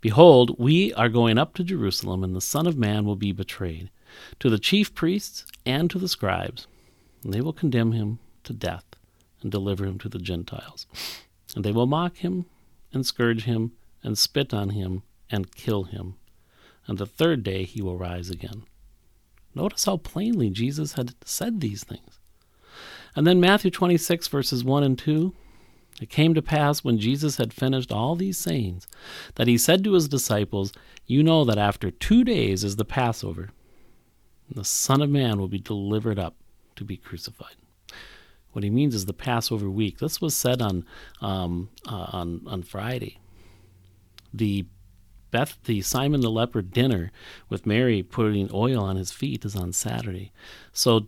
Behold, 0.01 0.57
we 0.57 0.93
are 0.93 1.09
going 1.09 1.37
up 1.37 1.53
to 1.55 1.63
Jerusalem, 1.63 2.23
and 2.23 2.35
the 2.35 2.41
Son 2.41 2.65
of 2.65 2.77
Man 2.77 3.05
will 3.05 3.15
be 3.15 3.31
betrayed 3.31 3.89
to 4.39 4.49
the 4.49 4.59
chief 4.59 4.95
priests 4.95 5.45
and 5.65 5.89
to 5.89 5.99
the 5.99 6.07
scribes 6.07 6.65
and 7.23 7.33
they 7.33 7.41
will 7.41 7.51
condemn 7.51 7.91
him 7.91 8.19
to 8.43 8.53
death 8.53 8.85
and 9.41 9.51
deliver 9.51 9.85
him 9.85 9.99
to 9.99 10.07
the 10.07 10.17
Gentiles. 10.17 10.87
And 11.55 11.63
they 11.63 11.73
will 11.73 11.85
mock 11.85 12.17
him 12.17 12.45
and 12.93 13.05
scourge 13.05 13.43
him 13.43 13.73
and 14.01 14.17
spit 14.17 14.53
on 14.53 14.69
him 14.69 15.03
and 15.29 15.53
kill 15.53 15.83
him. 15.83 16.15
And 16.87 16.97
the 16.97 17.05
third 17.05 17.43
day 17.43 17.63
he 17.63 17.81
will 17.81 17.97
rise 17.97 18.29
again. 18.29 18.63
Notice 19.53 19.83
how 19.83 19.97
plainly 19.97 20.49
Jesus 20.49 20.93
had 20.93 21.15
said 21.25 21.59
these 21.59 21.83
things. 21.83 22.19
And 23.17 23.25
then 23.25 23.39
Matthew 23.39 23.71
26, 23.71 24.27
verses 24.27 24.63
1 24.63 24.83
and 24.83 24.97
2. 24.97 25.33
It 25.99 26.11
came 26.11 26.35
to 26.35 26.41
pass 26.43 26.83
when 26.83 26.99
Jesus 26.99 27.37
had 27.37 27.51
finished 27.51 27.91
all 27.91 28.15
these 28.15 28.37
sayings 28.37 28.85
that 29.33 29.47
he 29.47 29.57
said 29.57 29.83
to 29.83 29.93
his 29.93 30.07
disciples, 30.07 30.71
You 31.07 31.23
know 31.23 31.43
that 31.43 31.57
after 31.57 31.89
two 31.89 32.23
days 32.23 32.63
is 32.63 32.75
the 32.75 32.85
Passover, 32.85 33.49
the 34.47 34.63
Son 34.63 35.01
of 35.01 35.09
Man 35.09 35.39
will 35.39 35.47
be 35.47 35.57
delivered 35.57 36.19
up 36.19 36.35
to 36.75 36.83
be 36.83 36.95
crucified. 36.95 37.55
What 38.51 38.63
he 38.63 38.69
means 38.69 38.93
is 38.93 39.07
the 39.07 39.13
Passover 39.13 39.67
week. 39.67 39.97
This 39.97 40.21
was 40.21 40.35
said 40.35 40.61
on 40.61 40.85
um, 41.19 41.69
uh, 41.87 42.09
on 42.11 42.41
on 42.45 42.61
Friday. 42.61 43.19
The 44.31 44.67
Beth, 45.31 45.57
the 45.65 45.81
Simon 45.81 46.21
the 46.21 46.29
leper 46.29 46.61
dinner 46.61 47.11
with 47.49 47.65
Mary 47.65 48.03
putting 48.03 48.49
oil 48.53 48.83
on 48.83 48.95
his 48.95 49.11
feet 49.11 49.43
is 49.43 49.55
on 49.55 49.73
Saturday. 49.73 50.31
So, 50.71 51.07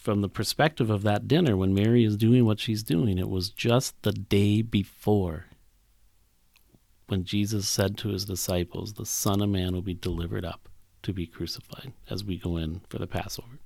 from 0.00 0.22
the 0.22 0.28
perspective 0.28 0.90
of 0.90 1.02
that 1.02 1.28
dinner, 1.28 1.56
when 1.56 1.74
Mary 1.74 2.04
is 2.04 2.16
doing 2.16 2.44
what 2.46 2.58
she's 2.58 2.82
doing, 2.82 3.18
it 3.18 3.28
was 3.28 3.50
just 3.50 4.00
the 4.02 4.12
day 4.12 4.62
before 4.62 5.46
when 7.08 7.24
Jesus 7.24 7.68
said 7.68 7.98
to 7.98 8.08
his 8.08 8.24
disciples, 8.24 8.94
The 8.94 9.04
Son 9.04 9.42
of 9.42 9.50
Man 9.50 9.74
will 9.74 9.82
be 9.82 9.94
delivered 9.94 10.44
up 10.44 10.68
to 11.02 11.12
be 11.12 11.26
crucified 11.26 11.92
as 12.08 12.24
we 12.24 12.38
go 12.38 12.56
in 12.56 12.82
for 12.88 12.98
the 12.98 13.06
Passover. 13.06 13.58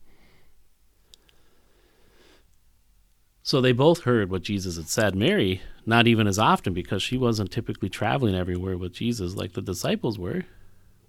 So 3.43 3.61
they 3.61 3.73
both 3.73 4.05
heard 4.05 4.31
what 4.31 4.43
Jesus 4.43 4.77
had 4.77 4.89
said. 4.89 5.15
Mary, 5.15 5.61
not 5.85 6.07
even 6.07 6.27
as 6.27 6.39
often 6.39 6.73
because 6.73 7.03
she 7.03 7.19
wasn't 7.19 7.51
typically 7.53 7.91
traveling 7.91 8.35
everywhere 8.35 8.79
with 8.79 8.95
Jesus 8.95 9.35
like 9.35 9.53
the 9.53 9.61
disciples 9.61 10.19
were, 10.19 10.45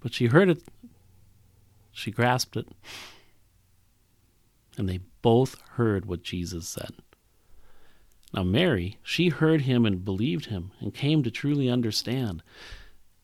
but 0.01 0.13
she 0.13 0.27
heard 0.27 0.49
it. 0.49 0.61
She 1.93 2.11
grasped 2.11 2.57
it. 2.57 2.67
And 4.77 4.89
they 4.89 4.99
both 5.21 5.59
heard 5.71 6.05
what 6.05 6.23
Jesus 6.23 6.67
said. 6.67 6.91
Now, 8.33 8.43
Mary, 8.43 8.97
she 9.01 9.29
heard 9.29 9.61
him 9.61 9.85
and 9.85 10.03
believed 10.03 10.47
him 10.47 10.71
and 10.81 10.93
came 10.93 11.23
to 11.23 11.31
truly 11.31 11.69
understand. 11.69 12.43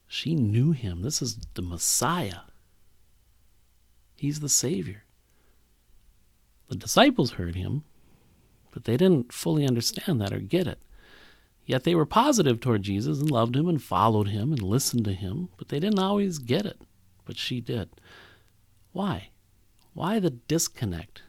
She 0.08 0.36
knew 0.36 0.72
him. 0.72 1.02
This 1.02 1.22
is 1.22 1.38
the 1.54 1.62
Messiah, 1.62 2.42
he's 4.16 4.40
the 4.40 4.50
Savior. 4.50 5.04
The 6.70 6.78
disciples 6.78 7.32
heard 7.32 7.56
him 7.56 7.84
but 8.72 8.86
they 8.86 8.98
didn't 8.98 9.34
fully 9.34 9.68
understand 9.68 10.20
that 10.22 10.34
or 10.34 10.40
get 10.40 10.68
it. 10.68 10.80
Yet 11.66 11.84
they 11.84 11.94
were 11.94 12.06
positive 12.06 12.60
toward 12.60 12.84
Jesus 12.84 13.20
and 13.20 13.30
loved 13.30 13.56
him 13.56 13.68
and 13.68 13.82
followed 13.82 14.30
him 14.30 14.52
and 14.52 14.62
listened 14.62 15.06
to 15.06 15.14
him, 15.14 15.50
but 15.58 15.68
they 15.68 15.80
didn't 15.80 16.00
always 16.00 16.40
get 16.40 16.66
it. 16.66 16.82
But 17.26 17.38
she 17.38 17.62
did. 17.62 17.90
Why? 18.94 19.30
Why 19.94 20.20
the 20.20 20.32
disconnect 20.32 21.22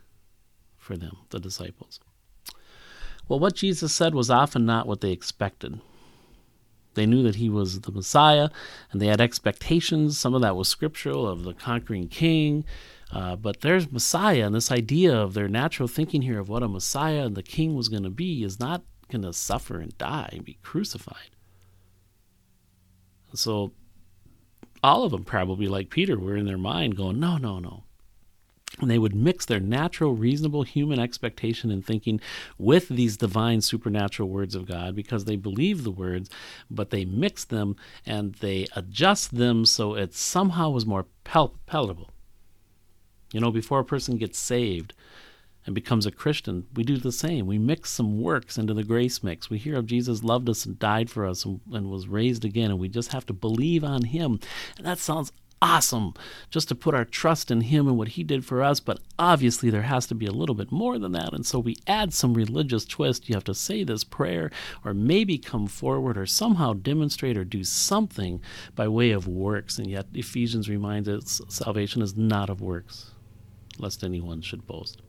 for 0.83 0.97
them, 0.97 1.17
the 1.31 1.41
disciples? 1.41 2.01
Well, 3.29 3.39
what 3.39 3.55
Jesus 3.55 3.95
said 3.95 4.15
was 4.15 4.31
often 4.31 4.67
not 4.67 4.87
what 4.87 5.01
they 5.01 5.13
expected. 5.13 5.81
They 6.95 7.07
knew 7.07 7.23
that 7.23 7.37
he 7.37 7.49
was 7.49 7.81
the 7.81 7.93
Messiah, 7.93 8.51
and 8.91 9.01
they 9.01 9.07
had 9.07 9.21
expectations. 9.21 10.19
Some 10.19 10.35
of 10.35 10.43
that 10.43 10.57
was 10.57 10.69
scriptural 10.69 11.27
of 11.27 11.45
the 11.45 11.55
conquering 11.55 12.09
king, 12.09 12.65
uh, 13.11 13.37
but 13.37 13.61
there's 13.61 13.91
Messiah, 13.91 14.45
and 14.45 14.55
this 14.55 14.71
idea 14.71 15.15
of 15.15 15.35
their 15.35 15.49
natural 15.49 15.89
thinking 15.89 16.23
here 16.23 16.41
of 16.41 16.49
what 16.49 16.63
a 16.63 16.69
Messiah 16.69 17.25
and 17.25 17.35
the 17.35 17.43
king 17.43 17.75
was 17.75 17.89
going 17.89 18.03
to 18.03 18.11
be 18.11 18.43
is 18.43 18.61
not 18.61 18.83
going 19.09 19.23
to 19.23 19.33
suffer 19.33 19.79
and 19.79 19.97
die 19.99 20.31
and 20.33 20.45
be 20.45 20.59
crucified. 20.63 21.31
So 23.35 23.73
all 24.83 25.05
of 25.05 25.13
them 25.13 25.25
probably 25.25 25.69
like 25.69 25.91
Peter 25.91 26.19
were 26.19 26.37
in 26.37 26.47
their 26.47 26.59
mind 26.59 26.97
going, 26.97 27.21
no, 27.21 27.37
no, 27.37 27.59
no. 27.59 27.85
And 28.81 28.91
they 28.91 28.99
would 28.99 29.15
mix 29.15 29.45
their 29.45 29.61
natural, 29.61 30.15
reasonable 30.15 30.63
human 30.63 30.99
expectation 30.99 31.71
and 31.71 31.85
thinking 31.85 32.21
with 32.59 32.89
these 32.89 33.17
divine, 33.17 33.61
supernatural 33.61 34.29
words 34.29 34.55
of 34.55 34.67
God 34.67 34.97
because 34.97 35.25
they 35.25 35.37
believe 35.37 35.85
the 35.85 35.91
words, 35.91 36.31
but 36.71 36.91
they 36.91 37.05
mix 37.05 37.45
them 37.45 37.77
and 38.07 38.35
they 38.37 38.67
adjust 38.75 39.37
them 39.37 39.67
so 39.67 39.95
it 39.95 40.15
somehow 40.15 40.71
was 40.71 40.87
more 40.87 41.07
pal- 41.25 41.55
palatable. 41.67 42.11
You 43.33 43.41
know, 43.41 43.51
before 43.51 43.81
a 43.81 43.85
person 43.85 44.17
gets 44.17 44.39
saved, 44.39 44.95
and 45.65 45.75
becomes 45.75 46.07
a 46.07 46.11
Christian, 46.11 46.67
we 46.75 46.83
do 46.83 46.97
the 46.97 47.13
same. 47.13 47.47
We 47.47 47.59
mix 47.59 47.91
some 47.91 48.21
works 48.21 48.59
into 48.59 48.75
the 48.75 48.83
grace 48.83 49.23
mix. 49.23 49.49
We 49.49 49.59
hear 49.59 49.77
of 49.77 49.87
Jesus 49.87 50.25
loved 50.25 50.49
us 50.49 50.67
and 50.67 50.79
died 50.79 51.09
for 51.09 51.25
us 51.25 51.45
and, 51.45 51.61
and, 51.73 51.89
was 51.89 52.09
raised 52.09 52.45
again, 52.45 52.71
and 52.71 52.81
we 52.81 52.89
just 52.89 53.13
have 53.13 53.27
to 53.27 53.33
believe 53.33 53.85
on 53.85 54.03
Him. 54.03 54.41
And 54.77 54.87
that 54.87 54.99
sounds 54.99 55.33
awesome, 55.63 56.13
just 56.51 56.69
to 56.69 56.75
put 56.75 56.95
our 56.95 57.05
trust 57.05 57.51
in 57.51 57.63
Him 57.63 57.87
and 57.87 57.97
what 57.97 58.09
He 58.09 58.25
did 58.25 58.45
for 58.45 58.63
us. 58.63 58.81
But 58.81 58.99
obviously, 59.19 59.71
there 59.71 59.83
has 59.83 60.07
to 60.09 60.15
be 60.15 60.27
a 60.27 60.33
little 60.33 60.57
bit 60.57 60.73
more 60.73 60.99
than 60.99 61.13
that. 61.13 61.33
And 61.33 61.47
so 61.47 61.59
we 61.59 61.77
add 61.87 62.13
some 62.13 62.35
religious 62.35 62.85
twist. 62.85 63.29
You 63.29 63.37
have 63.37 63.45
to 63.45 63.55
say 63.55 63.85
this 63.85 64.05
prayer, 64.05 64.51
or 64.85 64.93
maybe 64.93 65.39
come 65.39 65.69
forward, 65.69 66.19
or 66.19 66.27
somehow 66.27 66.75
demonstrate 66.75 67.39
or 67.39 67.45
do 67.45 67.65
something 67.65 68.43
by 68.75 68.89
way 68.89 69.13
of 69.13 69.29
works. 69.29 69.79
And 69.79 69.89
yet, 69.89 70.07
Ephesians 70.13 70.69
reminds 70.69 71.09
us 71.09 71.41
salvation 71.49 72.03
is 72.03 72.17
not 72.17 72.51
of 72.51 72.61
works, 72.61 73.13
lest 73.79 74.03
anyone 74.03 74.43
should 74.43 74.67
boast. 74.67 75.01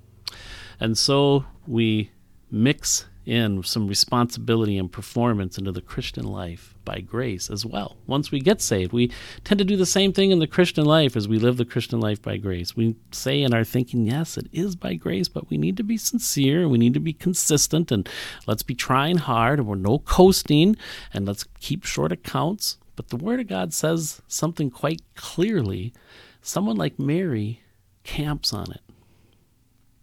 And 0.80 0.98
so 0.98 1.46
we 1.68 2.12
mix 2.52 3.06
in 3.26 3.64
some 3.64 3.88
responsibility 3.88 4.78
and 4.78 4.92
performance 4.92 5.58
into 5.58 5.72
the 5.72 5.82
Christian 5.82 6.26
life 6.26 6.76
by 6.84 7.00
grace 7.00 7.50
as 7.50 7.66
well. 7.66 7.96
Once 8.06 8.32
we 8.32 8.42
get 8.42 8.62
saved, 8.62 8.92
we 8.92 9.12
tend 9.44 9.60
to 9.60 9.66
do 9.66 9.78
the 9.78 9.86
same 9.86 10.12
thing 10.12 10.32
in 10.32 10.40
the 10.40 10.48
Christian 10.48 10.84
life 10.84 11.16
as 11.16 11.28
we 11.28 11.40
live 11.40 11.58
the 11.58 11.66
Christian 11.66 12.00
life 12.00 12.22
by 12.22 12.38
grace. 12.38 12.76
We 12.76 12.96
say 13.12 13.42
in 13.42 13.54
our 13.54 13.64
thinking, 13.64 14.06
yes, 14.06 14.38
it 14.38 14.48
is 14.52 14.76
by 14.76 14.96
grace, 14.96 15.30
but 15.30 15.50
we 15.50 15.58
need 15.58 15.78
to 15.78 15.84
be 15.84 15.98
sincere 15.98 16.68
we 16.68 16.78
need 16.78 16.94
to 16.94 17.00
be 17.00 17.14
consistent 17.14 17.92
and 17.92 18.08
let's 18.48 18.64
be 18.64 18.76
trying 18.76 19.18
hard 19.18 19.60
and 19.60 19.68
we're 19.68 19.76
no 19.76 20.00
coasting 20.00 20.76
and 21.14 21.26
let's 21.26 21.46
keep 21.60 21.84
short 21.84 22.12
accounts. 22.12 22.78
But 22.96 23.10
the 23.10 23.18
Word 23.18 23.40
of 23.40 23.48
God 23.48 23.74
says 23.74 24.22
something 24.28 24.70
quite 24.70 25.02
clearly. 25.16 25.94
Someone 26.42 26.76
like 26.76 27.00
Mary 27.00 27.62
camps 28.04 28.54
on 28.54 28.72
it 28.72 28.82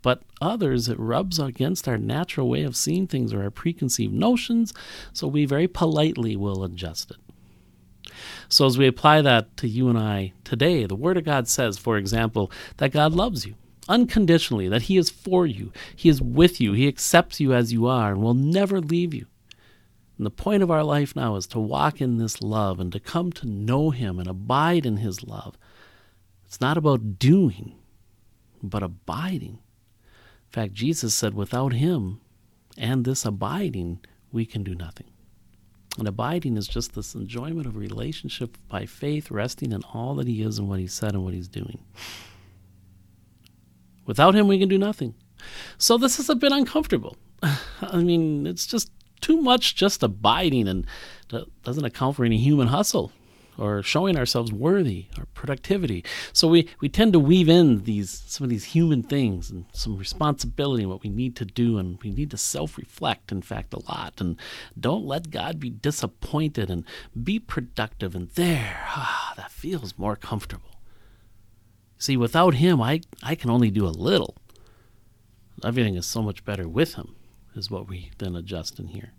but 0.03 0.23
others 0.41 0.89
it 0.89 0.99
rubs 0.99 1.39
against 1.39 1.89
our 1.89 1.99
natural 1.99 2.49
way 2.49 2.63
of 2.63 2.77
seeing 2.77 3.07
things 3.07 3.33
or 3.33 3.43
our 3.43 3.51
preconceived 3.51 4.15
notions, 4.15 4.73
so 5.13 5.27
we 5.27 5.45
very 5.45 5.69
politely 5.69 6.37
will 6.37 6.65
adjust 6.65 7.11
it. 7.11 7.17
So, 8.49 8.67
as 8.67 8.77
we 8.77 8.87
apply 8.87 9.23
that 9.23 9.57
to 9.59 9.69
you 9.69 9.89
and 9.89 9.99
I 9.99 10.33
today, 10.45 10.85
the 10.87 10.97
Word 10.97 11.17
of 11.17 11.25
God 11.25 11.49
says, 11.49 11.79
for 11.79 11.97
example, 11.97 12.51
that 12.79 12.93
God 12.93 13.13
loves 13.13 13.47
you 13.47 13.55
unconditionally, 13.89 14.69
that 14.69 14.83
He 14.83 14.97
is 14.97 15.11
for 15.11 15.47
you, 15.47 15.73
He 15.95 16.09
is 16.09 16.23
with 16.23 16.61
you, 16.61 16.73
He 16.73 16.89
accepts 16.89 17.41
you 17.41 17.53
as 17.53 17.73
you 17.73 17.87
are, 17.87 18.13
and 18.13 18.23
will 18.23 18.35
never 18.35 18.81
leave 18.81 19.13
you. 19.13 19.27
And 20.17 20.27
the 20.27 20.31
point 20.31 20.63
of 20.63 20.71
our 20.71 20.85
life 20.85 21.17
now 21.17 21.37
is 21.37 21.47
to 21.49 21.59
walk 21.59 22.01
in 22.01 22.19
this 22.19 22.43
love 22.43 22.79
and 22.79 22.93
to 22.93 23.01
come 23.01 23.33
to 23.33 23.47
know 23.47 23.91
Him 23.91 24.19
and 24.19 24.29
abide 24.29 24.87
in 24.87 24.99
His 24.99 25.25
love. 25.25 25.57
It's 26.47 26.61
not 26.61 26.77
about 26.77 27.19
doing, 27.19 27.75
but 28.63 28.83
abiding. 28.83 29.59
In 30.51 30.63
fact, 30.63 30.75
Jesus 30.75 31.15
said, 31.15 31.35
without 31.35 31.75
him 31.75 32.21
and 32.77 33.05
this 33.05 33.25
abiding, 33.25 34.01
we 34.33 34.45
can 34.45 34.65
do 34.65 34.75
nothing. 34.75 35.07
And 35.97 36.09
abiding 36.09 36.57
is 36.57 36.67
just 36.67 36.95
this 36.95 37.15
enjoyment 37.15 37.67
of 37.67 37.77
relationship 37.77 38.59
by 38.69 38.85
faith, 38.85 39.31
resting 39.31 39.71
in 39.71 39.83
all 39.95 40.17
that 40.17 40.27
he 40.27 40.43
is 40.43 40.59
and 40.59 40.69
what 40.69 40.81
he 40.81 40.89
said 40.89 41.15
and 41.15 41.23
what 41.23 41.35
he's 41.35 41.47
doing. 41.47 41.79
Without 44.07 44.35
him, 44.35 44.49
we 44.49 44.59
can 44.59 44.69
do 44.69 44.79
nothing. 44.79 45.15
So 45.79 45.97
this 45.97 46.19
is 46.19 46.29
a 46.29 46.35
bit 46.35 46.51
uncomfortable. 46.51 47.17
I 47.83 47.99
mean, 47.99 48.45
it's 48.45 48.67
just 48.67 48.91
too 49.21 49.41
much 49.41 49.77
just 49.77 50.03
abiding 50.03 50.67
and 50.67 50.85
doesn't 51.63 51.85
account 51.85 52.17
for 52.17 52.25
any 52.25 52.39
human 52.39 52.69
hustle 52.69 53.13
or 53.61 53.83
showing 53.83 54.17
ourselves 54.17 54.53
worthy 54.53 55.07
or 55.19 55.27
productivity. 55.35 56.03
So 56.33 56.49
we, 56.49 56.69
we 56.81 56.89
tend 56.89 57.13
to 57.13 57.21
weave 57.21 57.49
in 57.49 57.85
these 57.85 58.25
some 58.27 58.45
of 58.45 58.51
these 58.51 58.65
human 58.65 59.03
things 59.03 59.51
and 59.51 59.67
some 59.73 59.99
responsibility 59.99 60.83
and 60.83 60.91
what 60.91 61.03
we 61.03 61.11
need 61.11 61.37
to 61.37 61.45
do 61.45 61.77
and 61.77 62.03
we 62.03 62.11
need 62.11 62.31
to 62.31 62.39
self-reflect 62.39 63.31
in 63.31 63.43
fact 63.43 63.75
a 63.75 63.79
lot 63.93 64.15
and 64.19 64.37
don't 64.79 65.05
let 65.05 65.31
God 65.31 65.61
be 65.61 65.69
disappointed 65.69 66.71
and 66.71 66.85
be 67.23 67.39
productive 67.39 68.15
and 68.15 68.31
there 68.31 68.87
ah, 68.97 69.35
that 69.37 69.51
feels 69.51 69.99
more 69.99 70.17
comfortable. 70.17 70.81
See, 71.99 72.17
without 72.17 72.55
him 72.55 72.81
I, 72.81 73.03
I 73.23 73.35
can 73.35 73.51
only 73.51 73.71
do 73.71 73.87
a 73.87 73.89
little. 73.89 74.37
Everything 75.63 75.97
is 75.97 76.07
so 76.07 76.23
much 76.23 76.47
better 76.47 76.67
with 76.67 76.95
him, 76.95 77.15
is 77.55 77.71
what 77.71 77.87
we 77.87 78.11
then 78.17 78.35
adjust 78.35 78.79
in 78.79 78.89
here. 78.89 79.13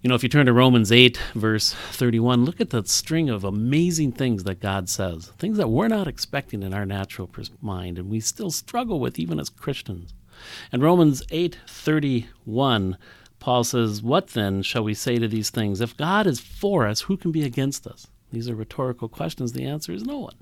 You 0.00 0.08
know, 0.08 0.14
if 0.14 0.22
you 0.22 0.28
turn 0.28 0.46
to 0.46 0.52
Romans 0.52 0.92
8, 0.92 1.16
verse 1.34 1.74
31, 1.74 2.44
look 2.44 2.60
at 2.60 2.70
the 2.70 2.84
string 2.84 3.28
of 3.28 3.42
amazing 3.42 4.12
things 4.12 4.44
that 4.44 4.60
God 4.60 4.88
says, 4.88 5.32
things 5.38 5.56
that 5.56 5.70
we're 5.70 5.88
not 5.88 6.06
expecting 6.06 6.62
in 6.62 6.72
our 6.72 6.86
natural 6.86 7.28
mind, 7.60 7.98
and 7.98 8.08
we 8.08 8.20
still 8.20 8.52
struggle 8.52 9.00
with 9.00 9.18
even 9.18 9.40
as 9.40 9.48
Christians. 9.48 10.14
In 10.72 10.82
Romans 10.82 11.24
8, 11.32 11.58
31, 11.66 12.96
Paul 13.40 13.64
says, 13.64 14.00
What 14.00 14.28
then 14.28 14.62
shall 14.62 14.84
we 14.84 14.94
say 14.94 15.18
to 15.18 15.26
these 15.26 15.50
things? 15.50 15.80
If 15.80 15.96
God 15.96 16.28
is 16.28 16.38
for 16.38 16.86
us, 16.86 17.00
who 17.02 17.16
can 17.16 17.32
be 17.32 17.44
against 17.44 17.84
us? 17.84 18.06
These 18.30 18.48
are 18.48 18.54
rhetorical 18.54 19.08
questions. 19.08 19.52
The 19.52 19.64
answer 19.64 19.90
is 19.90 20.04
no 20.04 20.18
one. 20.18 20.36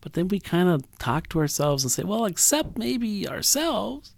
But 0.00 0.12
then 0.12 0.28
we 0.28 0.38
kind 0.38 0.68
of 0.68 0.84
talk 1.00 1.28
to 1.30 1.40
ourselves 1.40 1.82
and 1.82 1.90
say, 1.90 2.04
Well, 2.04 2.24
except 2.24 2.78
maybe 2.78 3.28
ourselves 3.28 4.14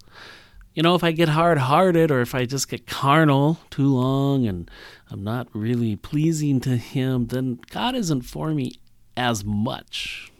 you 0.77 0.83
know, 0.83 0.95
if 0.95 1.03
I 1.03 1.11
get 1.13 1.31
hard 1.31 1.57
hearted 1.57 2.11
or 2.11 2.21
if 2.21 2.35
I 2.35 2.45
just 2.45 2.69
get 2.69 2.87
carnal 2.87 3.59
too 3.71 3.95
long 3.95 4.47
and 4.47 4.71
I'm 5.11 5.25
not 5.25 5.49
really 5.55 5.97
pleasing 5.97 6.61
to 6.61 6.77
Him, 6.77 7.29
then 7.29 7.61
God 7.71 7.95
isn't 7.95 8.23
for 8.23 8.51
me 8.51 8.75
as 9.17 9.43
much. 9.43 10.31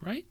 Right? 0.00 0.26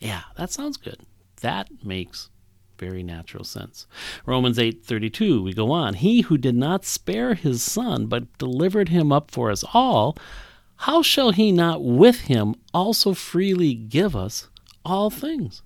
Yeah, 0.00 0.22
that 0.36 0.50
sounds 0.50 0.78
good. 0.78 1.00
That 1.42 1.68
makes 1.84 2.30
very 2.78 3.02
natural 3.02 3.44
sense. 3.44 3.86
Romans 4.24 4.56
8:32 4.56 5.44
we 5.44 5.52
go 5.52 5.70
on, 5.70 5.94
he 5.94 6.22
who 6.22 6.38
did 6.38 6.54
not 6.54 6.86
spare 6.86 7.34
his 7.34 7.62
son 7.62 8.06
but 8.06 8.38
delivered 8.38 8.88
him 8.88 9.12
up 9.12 9.30
for 9.30 9.50
us 9.50 9.64
all, 9.74 10.16
how 10.76 11.02
shall 11.02 11.32
he 11.32 11.52
not 11.52 11.84
with 11.84 12.20
him 12.22 12.54
also 12.72 13.12
freely 13.12 13.74
give 13.74 14.16
us 14.16 14.48
all 14.82 15.10
things? 15.10 15.60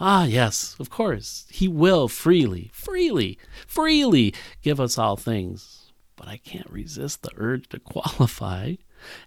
Ah, 0.00 0.24
yes, 0.24 0.76
of 0.80 0.90
course. 0.90 1.46
He 1.50 1.68
will 1.68 2.08
freely, 2.08 2.70
freely, 2.72 3.38
freely 3.66 4.34
give 4.62 4.80
us 4.80 4.98
all 4.98 5.16
things. 5.16 5.92
But 6.16 6.28
I 6.28 6.36
can't 6.38 6.70
resist 6.70 7.22
the 7.22 7.30
urge 7.36 7.68
to 7.70 7.78
qualify. 7.80 8.74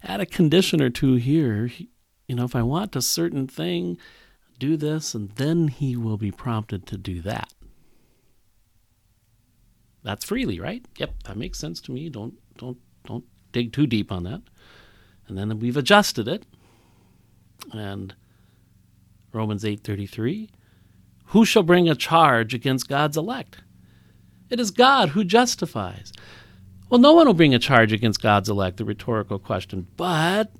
Add 0.02 0.20
a 0.20 0.26
condition 0.26 0.82
or 0.82 0.90
two 0.90 1.14
here. 1.14 1.70
You 2.26 2.34
know, 2.34 2.44
if 2.44 2.54
I 2.54 2.62
want 2.62 2.96
a 2.96 3.02
certain 3.02 3.46
thing, 3.46 3.96
do 4.58 4.76
this, 4.76 5.14
and 5.14 5.30
then 5.30 5.68
he 5.68 5.96
will 5.96 6.18
be 6.18 6.30
prompted 6.30 6.86
to 6.86 6.98
do 6.98 7.22
that. 7.22 7.52
That's 10.02 10.24
freely, 10.24 10.60
right? 10.60 10.84
Yep, 10.98 11.22
that 11.24 11.36
makes 11.36 11.58
sense 11.58 11.80
to 11.82 11.92
me. 11.92 12.08
Don't 12.08 12.34
don't 12.56 12.78
don't 13.04 13.24
dig 13.52 13.72
too 13.72 13.86
deep 13.86 14.12
on 14.12 14.24
that. 14.24 14.42
And 15.26 15.36
then 15.36 15.58
we've 15.58 15.76
adjusted 15.76 16.28
it. 16.28 16.46
And 17.72 18.14
Romans 19.32 19.64
8:33 19.64 20.48
who 21.28 21.44
shall 21.44 21.62
bring 21.62 21.88
a 21.88 21.94
charge 21.94 22.54
against 22.54 22.88
God's 22.88 23.16
elect? 23.16 23.58
It 24.50 24.60
is 24.60 24.70
God 24.70 25.10
who 25.10 25.24
justifies. 25.24 26.12
Well, 26.88 27.00
no 27.00 27.12
one 27.12 27.26
will 27.26 27.34
bring 27.34 27.54
a 27.54 27.58
charge 27.58 27.92
against 27.92 28.22
God's 28.22 28.48
elect, 28.48 28.78
the 28.78 28.84
rhetorical 28.84 29.38
question. 29.38 29.86
But 29.96 30.50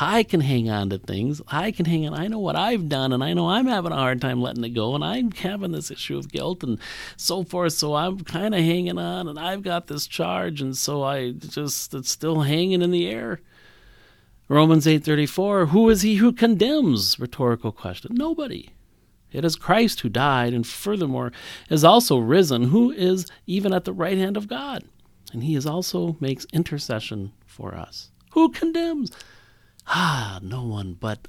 I 0.00 0.22
can 0.22 0.40
hang 0.40 0.68
on 0.68 0.90
to 0.90 0.98
things. 0.98 1.40
I 1.48 1.70
can 1.70 1.86
hang 1.86 2.06
on. 2.06 2.12
I 2.12 2.26
know 2.26 2.38
what 2.38 2.56
I've 2.56 2.90
done, 2.90 3.12
and 3.12 3.24
I 3.24 3.32
know 3.32 3.48
I'm 3.48 3.66
having 3.66 3.92
a 3.92 3.96
hard 3.96 4.20
time 4.20 4.42
letting 4.42 4.64
it 4.64 4.74
go, 4.74 4.94
and 4.94 5.02
I'm 5.02 5.30
having 5.30 5.72
this 5.72 5.90
issue 5.90 6.18
of 6.18 6.30
guilt 6.30 6.62
and 6.62 6.78
so 7.16 7.42
forth. 7.42 7.72
So 7.72 7.94
I'm 7.94 8.20
kind 8.20 8.54
of 8.54 8.60
hanging 8.60 8.98
on, 8.98 9.28
and 9.28 9.38
I've 9.38 9.62
got 9.62 9.86
this 9.86 10.06
charge, 10.06 10.60
and 10.60 10.76
so 10.76 11.02
I 11.02 11.30
just 11.30 11.94
it's 11.94 12.10
still 12.10 12.42
hanging 12.42 12.82
in 12.82 12.90
the 12.90 13.08
air. 13.08 13.40
Romans 14.48 14.86
8:34 14.86 15.70
Who 15.70 15.88
is 15.88 16.02
he 16.02 16.16
who 16.16 16.32
condemns? 16.32 17.18
Rhetorical 17.18 17.72
question. 17.72 18.14
Nobody. 18.14 18.70
It 19.32 19.44
is 19.44 19.56
Christ 19.56 20.00
who 20.00 20.08
died, 20.08 20.54
and 20.54 20.66
furthermore 20.66 21.32
is 21.68 21.84
also 21.84 22.18
risen, 22.18 22.64
who 22.64 22.90
is 22.90 23.26
even 23.46 23.72
at 23.72 23.84
the 23.84 23.92
right 23.92 24.16
hand 24.16 24.36
of 24.36 24.48
God. 24.48 24.84
And 25.32 25.44
he 25.44 25.54
is 25.54 25.66
also 25.66 26.16
makes 26.20 26.46
intercession 26.52 27.32
for 27.44 27.74
us. 27.74 28.10
Who 28.32 28.50
condemns? 28.50 29.10
Ah, 29.88 30.38
no 30.42 30.64
one, 30.64 30.96
but 30.98 31.28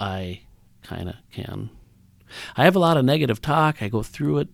I 0.00 0.40
kind 0.82 1.08
of 1.08 1.16
can. 1.32 1.70
I 2.56 2.64
have 2.64 2.76
a 2.76 2.80
lot 2.80 2.96
of 2.96 3.04
negative 3.04 3.40
talk. 3.40 3.82
I 3.82 3.88
go 3.88 4.02
through 4.02 4.38
it 4.38 4.48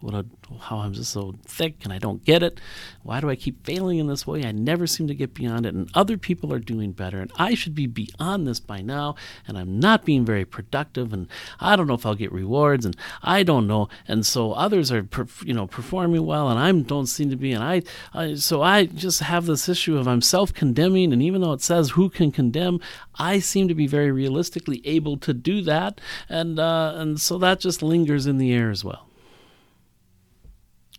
what 0.00 0.14
a, 0.14 0.26
how 0.60 0.78
I'm 0.78 0.92
just 0.92 1.12
so 1.12 1.34
thick 1.46 1.84
and 1.84 1.92
I 1.92 1.98
don't 1.98 2.24
get 2.24 2.42
it. 2.42 2.60
Why 3.02 3.20
do 3.20 3.30
I 3.30 3.36
keep 3.36 3.64
failing 3.64 3.98
in 3.98 4.06
this 4.06 4.26
way? 4.26 4.44
I 4.44 4.52
never 4.52 4.86
seem 4.86 5.06
to 5.08 5.14
get 5.14 5.34
beyond 5.34 5.66
it, 5.66 5.74
and 5.74 5.90
other 5.94 6.16
people 6.16 6.52
are 6.52 6.58
doing 6.58 6.92
better, 6.92 7.20
and 7.20 7.32
I 7.36 7.54
should 7.54 7.74
be 7.74 7.86
beyond 7.86 8.46
this 8.46 8.60
by 8.60 8.80
now, 8.80 9.14
and 9.46 9.56
I'm 9.56 9.78
not 9.80 10.04
being 10.04 10.24
very 10.24 10.44
productive, 10.44 11.12
and 11.12 11.28
I 11.60 11.76
don't 11.76 11.86
know 11.86 11.94
if 11.94 12.04
I'll 12.04 12.14
get 12.14 12.32
rewards, 12.32 12.84
and 12.84 12.96
I 13.22 13.42
don't 13.42 13.66
know, 13.66 13.88
and 14.06 14.26
so 14.26 14.52
others 14.52 14.92
are, 14.92 15.08
you 15.44 15.54
know, 15.54 15.66
performing 15.66 16.26
well, 16.26 16.48
and 16.48 16.58
I 16.58 16.70
don't 16.72 17.06
seem 17.06 17.30
to 17.30 17.36
be, 17.36 17.52
and 17.52 17.64
I, 17.64 17.82
I 18.12 18.34
so 18.34 18.62
I 18.62 18.86
just 18.86 19.20
have 19.20 19.46
this 19.46 19.68
issue 19.68 19.96
of 19.96 20.06
I'm 20.06 20.22
self-condemning, 20.22 21.12
and 21.12 21.22
even 21.22 21.40
though 21.40 21.52
it 21.52 21.62
says 21.62 21.90
who 21.90 22.08
can 22.08 22.32
condemn, 22.32 22.80
I 23.14 23.38
seem 23.38 23.68
to 23.68 23.74
be 23.74 23.86
very 23.86 24.10
realistically 24.10 24.82
able 24.86 25.16
to 25.18 25.32
do 25.32 25.62
that, 25.62 26.00
and 26.28 26.58
uh, 26.58 26.94
and 26.96 27.20
so 27.20 27.38
that 27.38 27.60
just 27.60 27.82
lingers 27.82 28.26
in 28.26 28.38
the 28.38 28.52
air 28.52 28.70
as 28.70 28.84
well. 28.84 29.08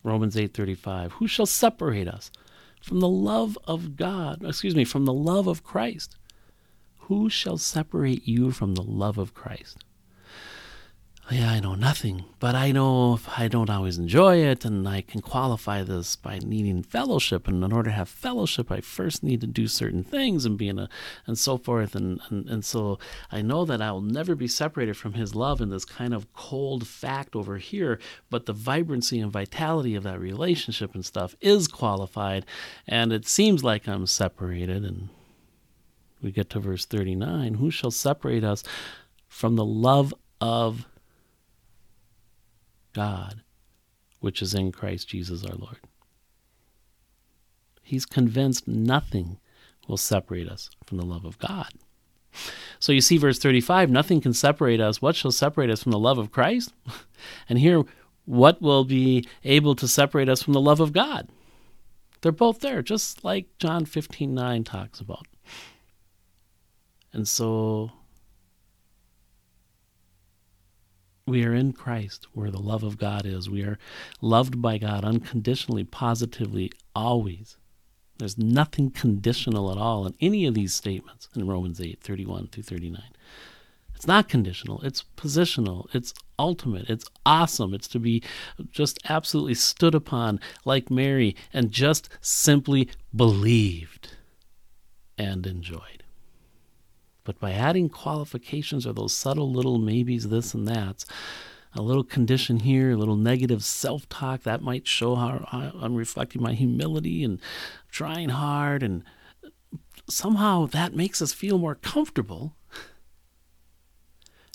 Romans 0.03 0.35
8:35 0.35 1.11
Who 1.13 1.27
shall 1.27 1.45
separate 1.45 2.07
us 2.07 2.31
from 2.81 2.99
the 2.99 3.09
love 3.09 3.57
of 3.65 3.95
God 3.95 4.43
excuse 4.43 4.75
me 4.75 4.85
from 4.85 5.05
the 5.05 5.13
love 5.13 5.47
of 5.47 5.63
Christ? 5.63 6.17
Who 7.01 7.29
shall 7.29 7.57
separate 7.57 8.27
you 8.27 8.51
from 8.51 8.75
the 8.75 8.83
love 8.83 9.17
of 9.17 9.33
Christ 9.33 9.83
Oh, 11.29 11.35
yeah, 11.35 11.51
I 11.51 11.59
know 11.59 11.75
nothing, 11.75 12.23
but 12.39 12.55
I 12.55 12.71
know 12.71 13.19
I 13.35 13.49
don't 13.49 13.69
always 13.69 13.97
enjoy 13.97 14.37
it, 14.37 14.63
and 14.63 14.87
I 14.87 15.01
can 15.01 15.19
qualify 15.19 15.83
this 15.83 16.15
by 16.15 16.39
needing 16.39 16.83
fellowship. 16.83 17.49
And 17.49 17.61
in 17.65 17.73
order 17.73 17.89
to 17.89 17.95
have 17.97 18.07
fellowship, 18.07 18.71
I 18.71 18.79
first 18.79 19.23
need 19.23 19.41
to 19.41 19.47
do 19.47 19.67
certain 19.67 20.05
things 20.05 20.45
and 20.45 20.57
be 20.57 20.69
in 20.69 20.79
a, 20.79 20.87
and 21.25 21.37
so 21.37 21.57
forth. 21.57 21.95
And, 21.95 22.21
and, 22.29 22.47
and 22.47 22.63
so 22.63 22.97
I 23.29 23.41
know 23.41 23.65
that 23.65 23.81
I 23.81 23.91
will 23.91 23.99
never 23.99 24.35
be 24.35 24.47
separated 24.47 24.95
from 24.95 25.15
His 25.15 25.35
love 25.35 25.59
in 25.59 25.69
this 25.69 25.83
kind 25.83 26.13
of 26.13 26.31
cold 26.31 26.87
fact 26.87 27.35
over 27.35 27.57
here, 27.57 27.99
but 28.29 28.45
the 28.45 28.53
vibrancy 28.53 29.19
and 29.19 29.29
vitality 29.29 29.95
of 29.95 30.03
that 30.03 30.21
relationship 30.21 30.95
and 30.95 31.05
stuff 31.05 31.35
is 31.41 31.67
qualified. 31.67 32.45
And 32.87 33.11
it 33.11 33.27
seems 33.27 33.65
like 33.65 33.85
I'm 33.85 34.07
separated. 34.07 34.85
And 34.85 35.09
we 36.21 36.31
get 36.31 36.49
to 36.51 36.61
verse 36.61 36.85
39 36.85 37.55
Who 37.55 37.69
shall 37.69 37.91
separate 37.91 38.45
us 38.45 38.63
from 39.27 39.57
the 39.57 39.65
love 39.65 40.13
of 40.39 40.85
God, 42.97 43.43
which 44.21 44.41
is 44.41 44.55
in 44.55 44.71
Christ 44.71 45.07
Jesus 45.07 45.45
our 45.45 45.55
Lord. 45.55 45.77
He's 47.83 48.07
convinced 48.07 48.67
nothing 48.67 49.37
will 49.87 49.97
separate 49.97 50.49
us 50.49 50.71
from 50.83 50.97
the 50.97 51.05
love 51.05 51.23
of 51.23 51.37
God. 51.37 51.69
So 52.79 52.91
you 52.91 53.01
see, 53.01 53.17
verse 53.17 53.37
35 53.37 53.91
nothing 53.91 54.19
can 54.19 54.33
separate 54.33 54.81
us. 54.81 54.99
What 54.99 55.15
shall 55.15 55.31
separate 55.31 55.69
us 55.69 55.83
from 55.83 55.91
the 55.91 55.99
love 55.99 56.17
of 56.17 56.31
Christ? 56.31 56.73
And 57.49 57.59
here, 57.59 57.83
what 58.25 58.61
will 58.61 58.83
be 58.83 59.27
able 59.43 59.75
to 59.75 59.87
separate 59.87 60.29
us 60.29 60.41
from 60.43 60.53
the 60.53 60.61
love 60.61 60.79
of 60.79 60.93
God? 60.93 61.29
They're 62.21 62.31
both 62.31 62.59
there, 62.61 62.81
just 62.81 63.23
like 63.23 63.45
John 63.59 63.85
15 63.85 64.33
9 64.33 64.63
talks 64.63 64.99
about. 64.99 65.27
And 67.13 67.27
so 67.27 67.91
We 71.27 71.43
are 71.43 71.53
in 71.53 71.73
Christ, 71.73 72.25
where 72.31 72.49
the 72.49 72.61
love 72.61 72.83
of 72.83 72.97
God 72.97 73.25
is. 73.25 73.49
We 73.49 73.61
are 73.63 73.77
loved 74.21 74.61
by 74.61 74.77
God 74.77 75.03
unconditionally, 75.03 75.83
positively, 75.83 76.71
always. 76.95 77.57
There's 78.17 78.37
nothing 78.37 78.91
conditional 78.91 79.69
at 79.69 79.77
all 79.77 80.07
in 80.07 80.15
any 80.21 80.45
of 80.45 80.53
these 80.53 80.73
statements 80.73 81.27
in 81.35 81.45
Romans 81.45 81.81
8 81.81 81.99
31 82.01 82.47
through 82.47 82.63
39. 82.63 83.03
It's 83.93 84.07
not 84.07 84.29
conditional, 84.29 84.81
it's 84.83 85.03
positional, 85.17 85.93
it's 85.93 86.13
ultimate, 86.39 86.89
it's 86.89 87.09
awesome. 87.25 87.73
It's 87.73 87.89
to 87.89 87.99
be 87.99 88.23
just 88.71 88.97
absolutely 89.09 89.55
stood 89.55 89.95
upon 89.95 90.39
like 90.63 90.89
Mary 90.89 91.35
and 91.51 91.71
just 91.71 92.07
simply 92.21 92.89
believed 93.13 94.15
and 95.17 95.45
enjoyed. 95.45 96.03
But 97.27 97.41
by 97.41 97.51
adding 97.51 97.89
qualifications 97.89 98.87
or 98.87 98.93
those 98.93 99.11
subtle 99.11 99.51
little 99.51 99.79
maybes, 99.79 100.29
this 100.29 100.53
and 100.53 100.65
that, 100.69 101.03
a 101.73 101.81
little 101.81 102.05
condition 102.05 102.61
here, 102.61 102.91
a 102.91 102.95
little 102.95 103.17
negative 103.17 103.65
self 103.65 104.07
talk, 104.07 104.43
that 104.43 104.61
might 104.61 104.87
show 104.87 105.15
how 105.15 105.45
I'm 105.51 105.95
reflecting 105.95 106.41
my 106.41 106.53
humility 106.53 107.25
and 107.25 107.41
trying 107.91 108.29
hard. 108.29 108.81
And 108.81 109.03
somehow 110.09 110.67
that 110.67 110.95
makes 110.95 111.21
us 111.21 111.33
feel 111.33 111.57
more 111.57 111.75
comfortable. 111.75 112.55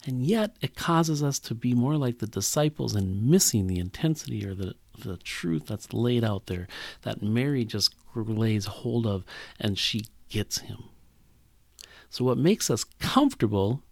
And 0.07 0.25
yet 0.25 0.57
it 0.63 0.75
causes 0.75 1.23
us 1.23 1.39
to 1.41 1.55
be 1.55 1.75
more 1.75 1.99
like 1.99 2.21
the 2.21 2.27
disciples 2.27 2.95
and 2.95 3.29
missing 3.29 3.67
the 3.67 3.81
intensity 3.81 4.47
or 4.47 4.55
the, 4.55 4.77
the 4.99 5.19
truth 5.19 5.67
that's 5.67 5.93
laid 5.93 6.25
out 6.25 6.47
there 6.47 6.69
that 7.03 7.21
Mary 7.21 7.67
just 7.67 7.95
lays 8.15 8.65
hold 8.65 9.07
of 9.07 9.27
and 9.61 9.79
she 9.79 10.07
gets 10.31 10.61
him. 10.61 10.85
So 12.13 12.27
what 12.27 12.37
makes 12.37 12.69
us 12.69 12.85
comfortable 12.85 13.83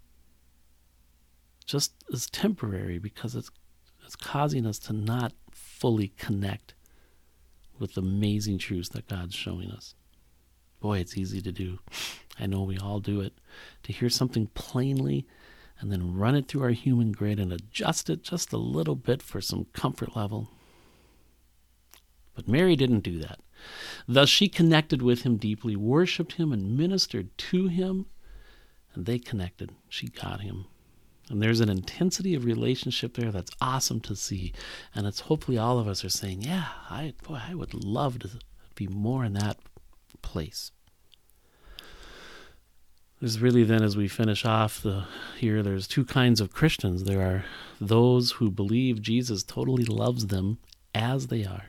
just 1.65 1.95
is 2.11 2.29
temporary 2.29 2.99
because 2.99 3.35
it's 3.35 3.51
it's 4.05 4.15
causing 4.15 4.67
us 4.67 4.79
to 4.81 4.93
not 4.93 5.33
fully 5.51 6.09
connect 6.19 6.75
with 7.79 7.95
the 7.95 8.03
amazing 8.03 8.59
truths 8.59 8.91
that 8.91 9.09
God's 9.09 9.35
showing 9.35 9.71
us. 9.71 9.95
Boy, 10.81 10.99
it's 10.99 11.17
easy 11.17 11.41
to 11.41 11.51
do. 11.51 11.79
I 12.39 12.45
know 12.45 12.61
we 12.63 12.77
all 12.77 13.01
do 13.01 13.23
it. 13.23 13.33
To 13.85 13.93
hear 13.93 14.11
something 14.11 14.49
plainly 14.49 15.27
and 15.79 15.91
then 15.91 16.15
run 16.15 16.35
it 16.35 16.47
through 16.47 16.65
our 16.65 16.71
human 16.71 17.13
grid 17.13 17.41
and 17.41 17.55
adjust 17.55 18.11
it 18.11 18.23
just 18.23 18.53
a 18.53 18.59
little 18.59 18.97
bit 18.97 19.23
for 19.23 19.41
some 19.41 19.65
comfort 19.73 20.15
level. 20.15 20.51
But 22.41 22.49
Mary 22.49 22.75
didn't 22.75 23.01
do 23.01 23.19
that. 23.19 23.39
Thus 24.09 24.31
she 24.31 24.49
connected 24.49 25.03
with 25.03 25.25
him 25.25 25.37
deeply, 25.37 25.77
worshiped 25.77 26.33
him, 26.33 26.55
and 26.55 26.75
ministered 26.75 27.37
to 27.37 27.67
him. 27.67 28.07
And 28.95 29.05
they 29.05 29.19
connected. 29.19 29.73
She 29.91 30.09
got 30.09 30.41
him. 30.41 30.65
And 31.29 31.43
there's 31.43 31.61
an 31.61 31.69
intensity 31.69 32.35
of 32.35 32.47
relationship 32.47 33.13
there 33.13 33.31
that's 33.31 33.51
awesome 33.61 34.01
to 34.01 34.17
see. 34.17 34.55
And 34.95 35.07
it's 35.07 35.21
hopefully 35.21 35.59
all 35.59 35.79
of 35.79 35.87
us 35.87 36.03
are 36.03 36.09
saying, 36.09 36.41
yeah, 36.41 36.69
I, 36.89 37.13
boy, 37.23 37.43
I 37.47 37.55
would 37.55 37.75
love 37.75 38.21
to 38.21 38.31
be 38.75 38.87
more 38.87 39.23
in 39.23 39.35
that 39.35 39.59
place. 40.23 40.73
There's 43.21 43.39
really 43.39 43.65
then, 43.65 43.83
as 43.83 43.99
we 43.99 44.09
finish 44.09 44.47
off 44.47 44.83
the 44.83 45.05
here, 45.37 45.63
there's 45.63 45.87
two 45.87 46.07
kinds 46.07 46.41
of 46.41 46.55
Christians. 46.55 47.05
There 47.05 47.21
are 47.21 47.45
those 47.79 48.31
who 48.33 48.51
believe 48.51 49.03
Jesus 49.03 49.43
totally 49.43 49.85
loves 49.85 50.29
them 50.29 50.59
as 50.95 51.27
they 51.27 51.45
are, 51.45 51.67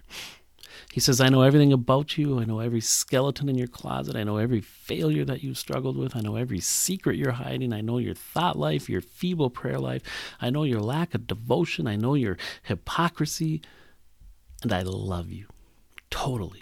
he 0.92 1.00
says, 1.00 1.22
I 1.22 1.30
know 1.30 1.42
everything 1.42 1.74
about 1.74 2.18
you. 2.18 2.40
I 2.40 2.46
know 2.46 2.60
every 2.60 2.82
skeleton 2.82 3.50
in 3.50 3.58
your 3.58 3.68
closet. 3.68 4.16
I 4.16 4.24
know 4.24 4.38
every 4.38 4.62
failure 4.62 5.26
that 5.26 5.44
you've 5.44 5.58
struggled 5.58 5.98
with. 5.98 6.16
I 6.16 6.22
know 6.22 6.36
every 6.36 6.60
secret 6.60 7.18
you're 7.18 7.32
hiding. 7.32 7.74
I 7.74 7.82
know 7.82 7.98
your 7.98 8.14
thought 8.14 8.58
life, 8.58 8.90
your 8.90 9.02
feeble 9.02 9.50
prayer 9.50 9.80
life. 9.80 10.02
I 10.40 10.50
know 10.50 10.64
your 10.64 10.82
lack 10.82 11.14
of 11.14 11.28
devotion. 11.28 11.88
I 11.88 11.96
know 11.96 12.14
your 12.14 12.38
hypocrisy. 12.64 13.62
And 14.64 14.72
I 14.72 14.82
love 14.84 15.32
you 15.32 15.48
totally, 16.12 16.62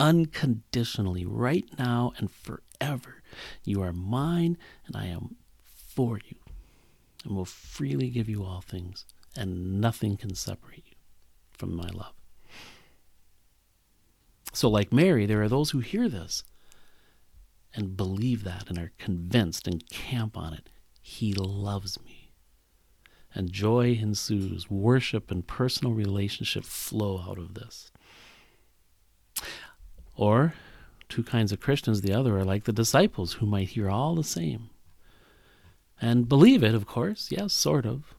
unconditionally, 0.00 1.24
right 1.24 1.66
now 1.78 2.12
and 2.16 2.30
forever. 2.30 3.22
You 3.62 3.82
are 3.82 3.92
mine, 3.92 4.58
and 4.86 4.96
I 4.96 5.06
am 5.06 5.36
for 5.66 6.18
you, 6.18 6.38
and 7.24 7.36
will 7.36 7.44
freely 7.44 8.08
give 8.08 8.28
you 8.28 8.42
all 8.42 8.62
things, 8.62 9.04
and 9.36 9.80
nothing 9.80 10.16
can 10.16 10.34
separate 10.34 10.84
you 10.86 10.96
from 11.52 11.76
my 11.76 11.88
love. 11.90 12.17
So, 14.52 14.68
like 14.68 14.92
Mary, 14.92 15.26
there 15.26 15.42
are 15.42 15.48
those 15.48 15.70
who 15.70 15.80
hear 15.80 16.08
this 16.08 16.42
and 17.74 17.96
believe 17.96 18.44
that 18.44 18.68
and 18.68 18.78
are 18.78 18.92
convinced 18.98 19.66
and 19.66 19.88
camp 19.90 20.36
on 20.36 20.54
it. 20.54 20.68
He 21.00 21.32
loves 21.32 22.02
me. 22.02 22.32
And 23.34 23.52
joy 23.52 23.98
ensues. 24.00 24.70
Worship 24.70 25.30
and 25.30 25.46
personal 25.46 25.92
relationship 25.92 26.64
flow 26.64 27.24
out 27.28 27.38
of 27.38 27.54
this. 27.54 27.90
Or, 30.16 30.54
two 31.08 31.22
kinds 31.22 31.52
of 31.52 31.60
Christians, 31.60 32.00
the 32.00 32.14
other 32.14 32.36
are 32.38 32.44
like 32.44 32.64
the 32.64 32.72
disciples 32.72 33.34
who 33.34 33.46
might 33.46 33.68
hear 33.68 33.88
all 33.88 34.14
the 34.14 34.24
same 34.24 34.70
and 36.00 36.28
believe 36.28 36.62
it, 36.62 36.74
of 36.74 36.86
course, 36.86 37.28
yes, 37.30 37.52
sort 37.52 37.84
of, 37.84 38.14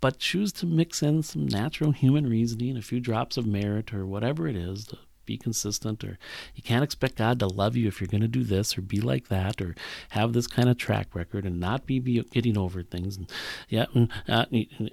but 0.00 0.18
choose 0.18 0.52
to 0.54 0.66
mix 0.66 1.02
in 1.02 1.22
some 1.22 1.46
natural 1.46 1.92
human 1.92 2.26
reasoning, 2.26 2.76
a 2.76 2.82
few 2.82 3.00
drops 3.00 3.36
of 3.36 3.46
merit, 3.46 3.92
or 3.92 4.06
whatever 4.06 4.48
it 4.48 4.56
is, 4.56 4.88
be 5.30 5.36
consistent 5.36 6.02
or 6.02 6.18
you 6.54 6.62
can't 6.62 6.82
expect 6.82 7.16
God 7.16 7.38
to 7.38 7.46
love 7.46 7.76
you 7.76 7.86
if 7.86 8.00
you're 8.00 8.08
going 8.08 8.20
to 8.20 8.28
do 8.28 8.42
this 8.42 8.76
or 8.76 8.82
be 8.82 9.00
like 9.00 9.28
that 9.28 9.60
or 9.60 9.74
have 10.10 10.32
this 10.32 10.46
kind 10.46 10.68
of 10.68 10.76
track 10.76 11.14
record 11.14 11.44
and 11.44 11.60
not 11.60 11.86
be, 11.86 12.00
be 12.00 12.22
getting 12.32 12.58
over 12.58 12.82
things. 12.82 13.16
And 13.16 13.30
yeah 13.68 13.86
and, 13.94 14.10
uh, 14.28 14.46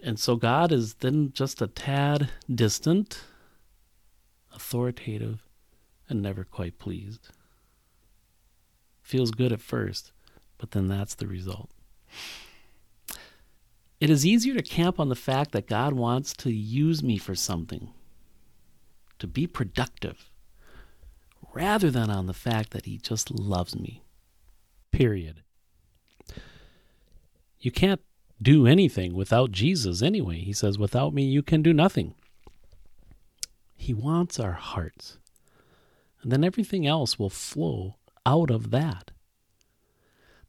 and 0.04 0.20
so 0.20 0.36
God 0.36 0.72
is 0.72 0.96
then 0.96 1.32
just 1.34 1.62
a 1.62 1.68
tad 1.68 2.30
distant 2.54 3.24
authoritative 4.54 5.44
and 6.10 6.22
never 6.22 6.44
quite 6.44 6.78
pleased. 6.78 7.30
Feels 9.02 9.32
good 9.32 9.52
at 9.52 9.62
first 9.62 10.12
but 10.58 10.72
then 10.72 10.88
that's 10.88 11.16
the 11.16 11.28
result. 11.28 11.70
It 14.00 14.10
is 14.10 14.26
easier 14.26 14.54
to 14.54 14.62
camp 14.62 15.00
on 15.00 15.10
the 15.10 15.16
fact 15.16 15.52
that 15.52 15.68
God 15.68 15.94
wants 15.94 16.34
to 16.38 16.52
use 16.52 17.02
me 17.02 17.18
for 17.18 17.34
something, 17.34 17.92
to 19.20 19.28
be 19.28 19.48
productive, 19.48 20.30
rather 21.54 21.90
than 21.92 22.10
on 22.10 22.28
the 22.28 22.34
fact 22.34 22.72
that 22.72 22.86
He 22.86 22.98
just 22.98 23.32
loves 23.32 23.76
me. 23.76 24.04
Period. 24.92 25.44
You 27.60 27.72
can't 27.72 28.02
do 28.42 28.68
anything 28.68 29.14
without 29.14 29.52
Jesus 29.52 30.02
anyway. 30.02 30.38
He 30.40 30.54
says, 30.54 30.78
Without 30.78 31.14
me, 31.14 31.24
you 31.24 31.42
can 31.42 31.62
do 31.62 31.74
nothing. 31.74 32.14
He 33.76 33.94
wants 33.94 34.40
our 34.40 34.54
hearts. 34.54 35.18
And 36.22 36.32
then 36.32 36.44
everything 36.44 36.86
else 36.86 37.18
will 37.18 37.30
flow 37.30 37.96
out 38.26 38.50
of 38.50 38.72
that. 38.72 39.12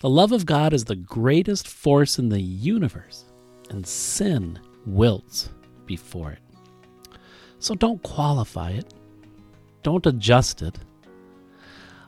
The 0.00 0.08
love 0.08 0.32
of 0.32 0.46
God 0.46 0.72
is 0.72 0.84
the 0.84 0.96
greatest 0.96 1.66
force 1.66 2.18
in 2.18 2.28
the 2.28 2.40
universe, 2.40 3.24
and 3.68 3.86
sin 3.86 4.58
wilts 4.86 5.50
before 5.86 6.32
it. 6.32 6.47
So 7.60 7.74
don't 7.74 8.02
qualify 8.02 8.70
it, 8.70 8.94
don't 9.82 10.06
adjust 10.06 10.62
it. 10.62 10.78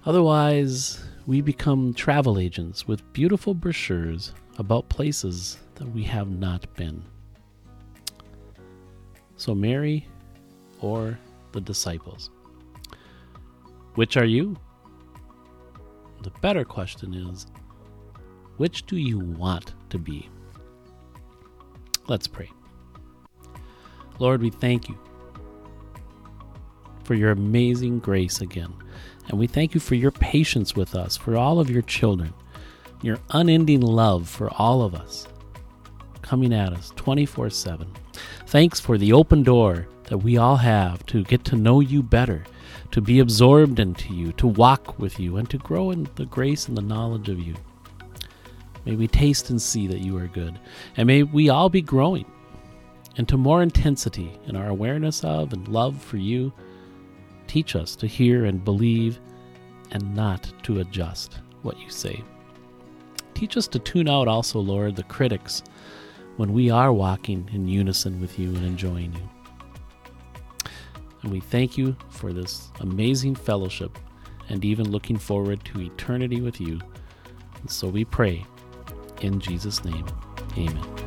Otherwise, 0.07 1.03
we 1.27 1.41
become 1.41 1.93
travel 1.93 2.39
agents 2.39 2.87
with 2.87 3.13
beautiful 3.13 3.53
brochures 3.55 4.33
about 4.59 4.89
places 4.89 5.59
that 5.75 5.89
we 5.91 6.03
have 6.05 6.31
not 6.31 6.73
been. 6.75 7.03
So, 9.37 9.55
Mary 9.55 10.07
or 10.81 11.19
the 11.53 11.61
disciples? 11.61 12.31
Which 13.95 14.17
are 14.17 14.25
you? 14.25 14.57
The 16.23 16.31
better 16.43 16.65
question 16.65 17.15
is 17.15 17.47
which 18.57 18.85
do 18.87 18.97
you 18.97 19.19
want 19.19 19.75
to 19.89 19.99
be? 19.99 20.29
Let's 22.07 22.27
pray. 22.27 22.51
Lord, 24.19 24.43
we 24.43 24.51
thank 24.51 24.89
you 24.89 24.99
for 27.05 27.15
your 27.15 27.31
amazing 27.31 27.99
grace 27.99 28.41
again. 28.41 28.73
And 29.29 29.39
we 29.39 29.47
thank 29.47 29.75
you 29.75 29.81
for 29.81 29.95
your 29.95 30.11
patience 30.11 30.75
with 30.75 30.95
us, 30.95 31.17
for 31.17 31.37
all 31.37 31.61
of 31.61 31.71
your 31.71 31.83
children, 31.83 32.33
your 33.03 33.19
unending 33.31 33.81
love 33.81 34.29
for 34.29 34.51
all 34.55 34.83
of 34.83 34.95
us, 34.95 35.27
coming 36.23 36.53
at 36.53 36.73
us 36.73 36.93
24 36.97 37.51
7. 37.51 37.87
Thanks 38.47 38.81
for 38.81 38.99
the 38.99 39.13
open 39.13 39.43
door 39.43 39.87
that 40.05 40.19
we 40.19 40.37
all 40.37 40.57
have 40.57 41.07
to 41.07 41.23
get 41.25 41.45
to 41.45 41.57
know 41.57 41.81
you 41.81 42.03
better, 42.03 42.45
to 42.91 43.01
be 43.01 43.21
absorbed 43.21 43.79
into 43.79 44.13
you, 44.13 44.33
to 44.33 44.47
walk 44.49 44.99
with 44.99 45.21
you, 45.21 45.37
and 45.37 45.49
to 45.51 45.59
grow 45.59 45.93
in 45.93 46.09
the 46.17 46.27
grace 46.27 46.67
and 46.67 46.77
the 46.77 46.83
knowledge 46.83 47.29
of 47.29 47.39
you. 47.39 47.55
May 48.85 48.97
we 48.97 49.07
taste 49.07 49.51
and 49.51 49.61
see 49.61 49.87
that 49.87 50.01
you 50.01 50.17
are 50.17 50.27
good. 50.27 50.59
And 50.97 51.07
may 51.07 51.23
we 51.23 51.49
all 51.49 51.69
be 51.69 51.83
growing 51.83 52.25
into 53.17 53.37
more 53.37 53.63
intensity 53.63 54.33
in 54.47 54.57
our 54.57 54.69
awareness 54.69 55.23
of 55.25 55.53
and 55.53 55.69
love 55.69 56.03
for 56.03 56.17
you. 56.17 56.53
Teach 57.51 57.75
us 57.75 57.97
to 57.97 58.07
hear 58.07 58.45
and 58.45 58.65
believe 58.65 59.19
and 59.91 60.15
not 60.15 60.53
to 60.63 60.79
adjust 60.79 61.41
what 61.63 61.81
you 61.81 61.91
say. 61.91 62.23
Teach 63.35 63.57
us 63.57 63.67
to 63.67 63.81
tune 63.81 64.09
out 64.09 64.29
also, 64.29 64.61
Lord, 64.61 64.95
the 64.95 65.03
critics 65.03 65.65
when 66.37 66.53
we 66.53 66.71
are 66.71 66.93
walking 66.93 67.51
in 67.53 67.67
unison 67.67 68.21
with 68.21 68.39
you 68.39 68.51
and 68.51 68.65
enjoying 68.65 69.13
you. 69.13 70.71
And 71.23 71.33
we 71.33 71.41
thank 71.41 71.77
you 71.77 71.97
for 72.09 72.33
this 72.33 72.71
amazing 72.79 73.35
fellowship 73.35 73.99
and 74.49 74.65
even 74.65 74.89
looking 74.89 75.17
forward 75.17 75.65
to 75.65 75.81
eternity 75.81 76.41
with 76.41 76.61
you. 76.61 76.79
And 77.63 77.69
so 77.69 77.89
we 77.89 78.05
pray 78.05 78.47
in 79.23 79.41
Jesus' 79.41 79.85
name, 79.85 80.07
amen. 80.57 81.00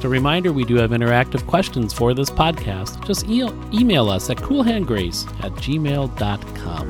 Just 0.00 0.06
a 0.06 0.08
reminder 0.08 0.50
we 0.50 0.64
do 0.64 0.76
have 0.76 0.92
interactive 0.92 1.46
questions 1.46 1.92
for 1.92 2.14
this 2.14 2.30
podcast. 2.30 3.06
Just 3.06 3.28
e- 3.28 3.50
email 3.78 4.08
us 4.08 4.30
at 4.30 4.38
coolhandgrace 4.38 5.28
at 5.44 5.52
gmail.com. 5.56 6.88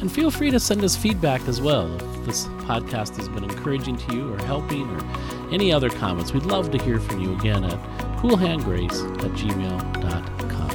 And 0.00 0.12
feel 0.12 0.30
free 0.30 0.50
to 0.50 0.60
send 0.60 0.84
us 0.84 0.94
feedback 0.94 1.48
as 1.48 1.62
well 1.62 1.90
if 1.94 2.26
this 2.26 2.48
podcast 2.68 3.16
has 3.16 3.26
been 3.30 3.44
encouraging 3.44 3.96
to 3.96 4.14
you 4.14 4.34
or 4.34 4.38
helping 4.42 4.86
or 4.90 5.02
any 5.50 5.72
other 5.72 5.88
comments. 5.88 6.34
We'd 6.34 6.42
love 6.42 6.70
to 6.72 6.78
hear 6.82 7.00
from 7.00 7.20
you 7.20 7.34
again 7.38 7.64
at 7.64 7.78
coolhandgrace 8.18 9.24
at 9.24 9.30
gmail.com. 9.30 10.70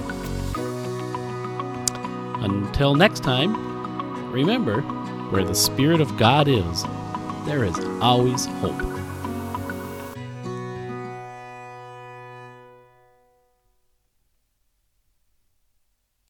Until 2.43 2.95
next 2.95 3.21
time, 3.21 4.31
remember 4.31 4.81
where 5.29 5.43
the 5.43 5.53
Spirit 5.53 6.01
of 6.01 6.17
God 6.17 6.47
is, 6.47 6.85
there 7.45 7.63
is 7.63 7.77
always 8.01 8.47
hope. 8.47 8.96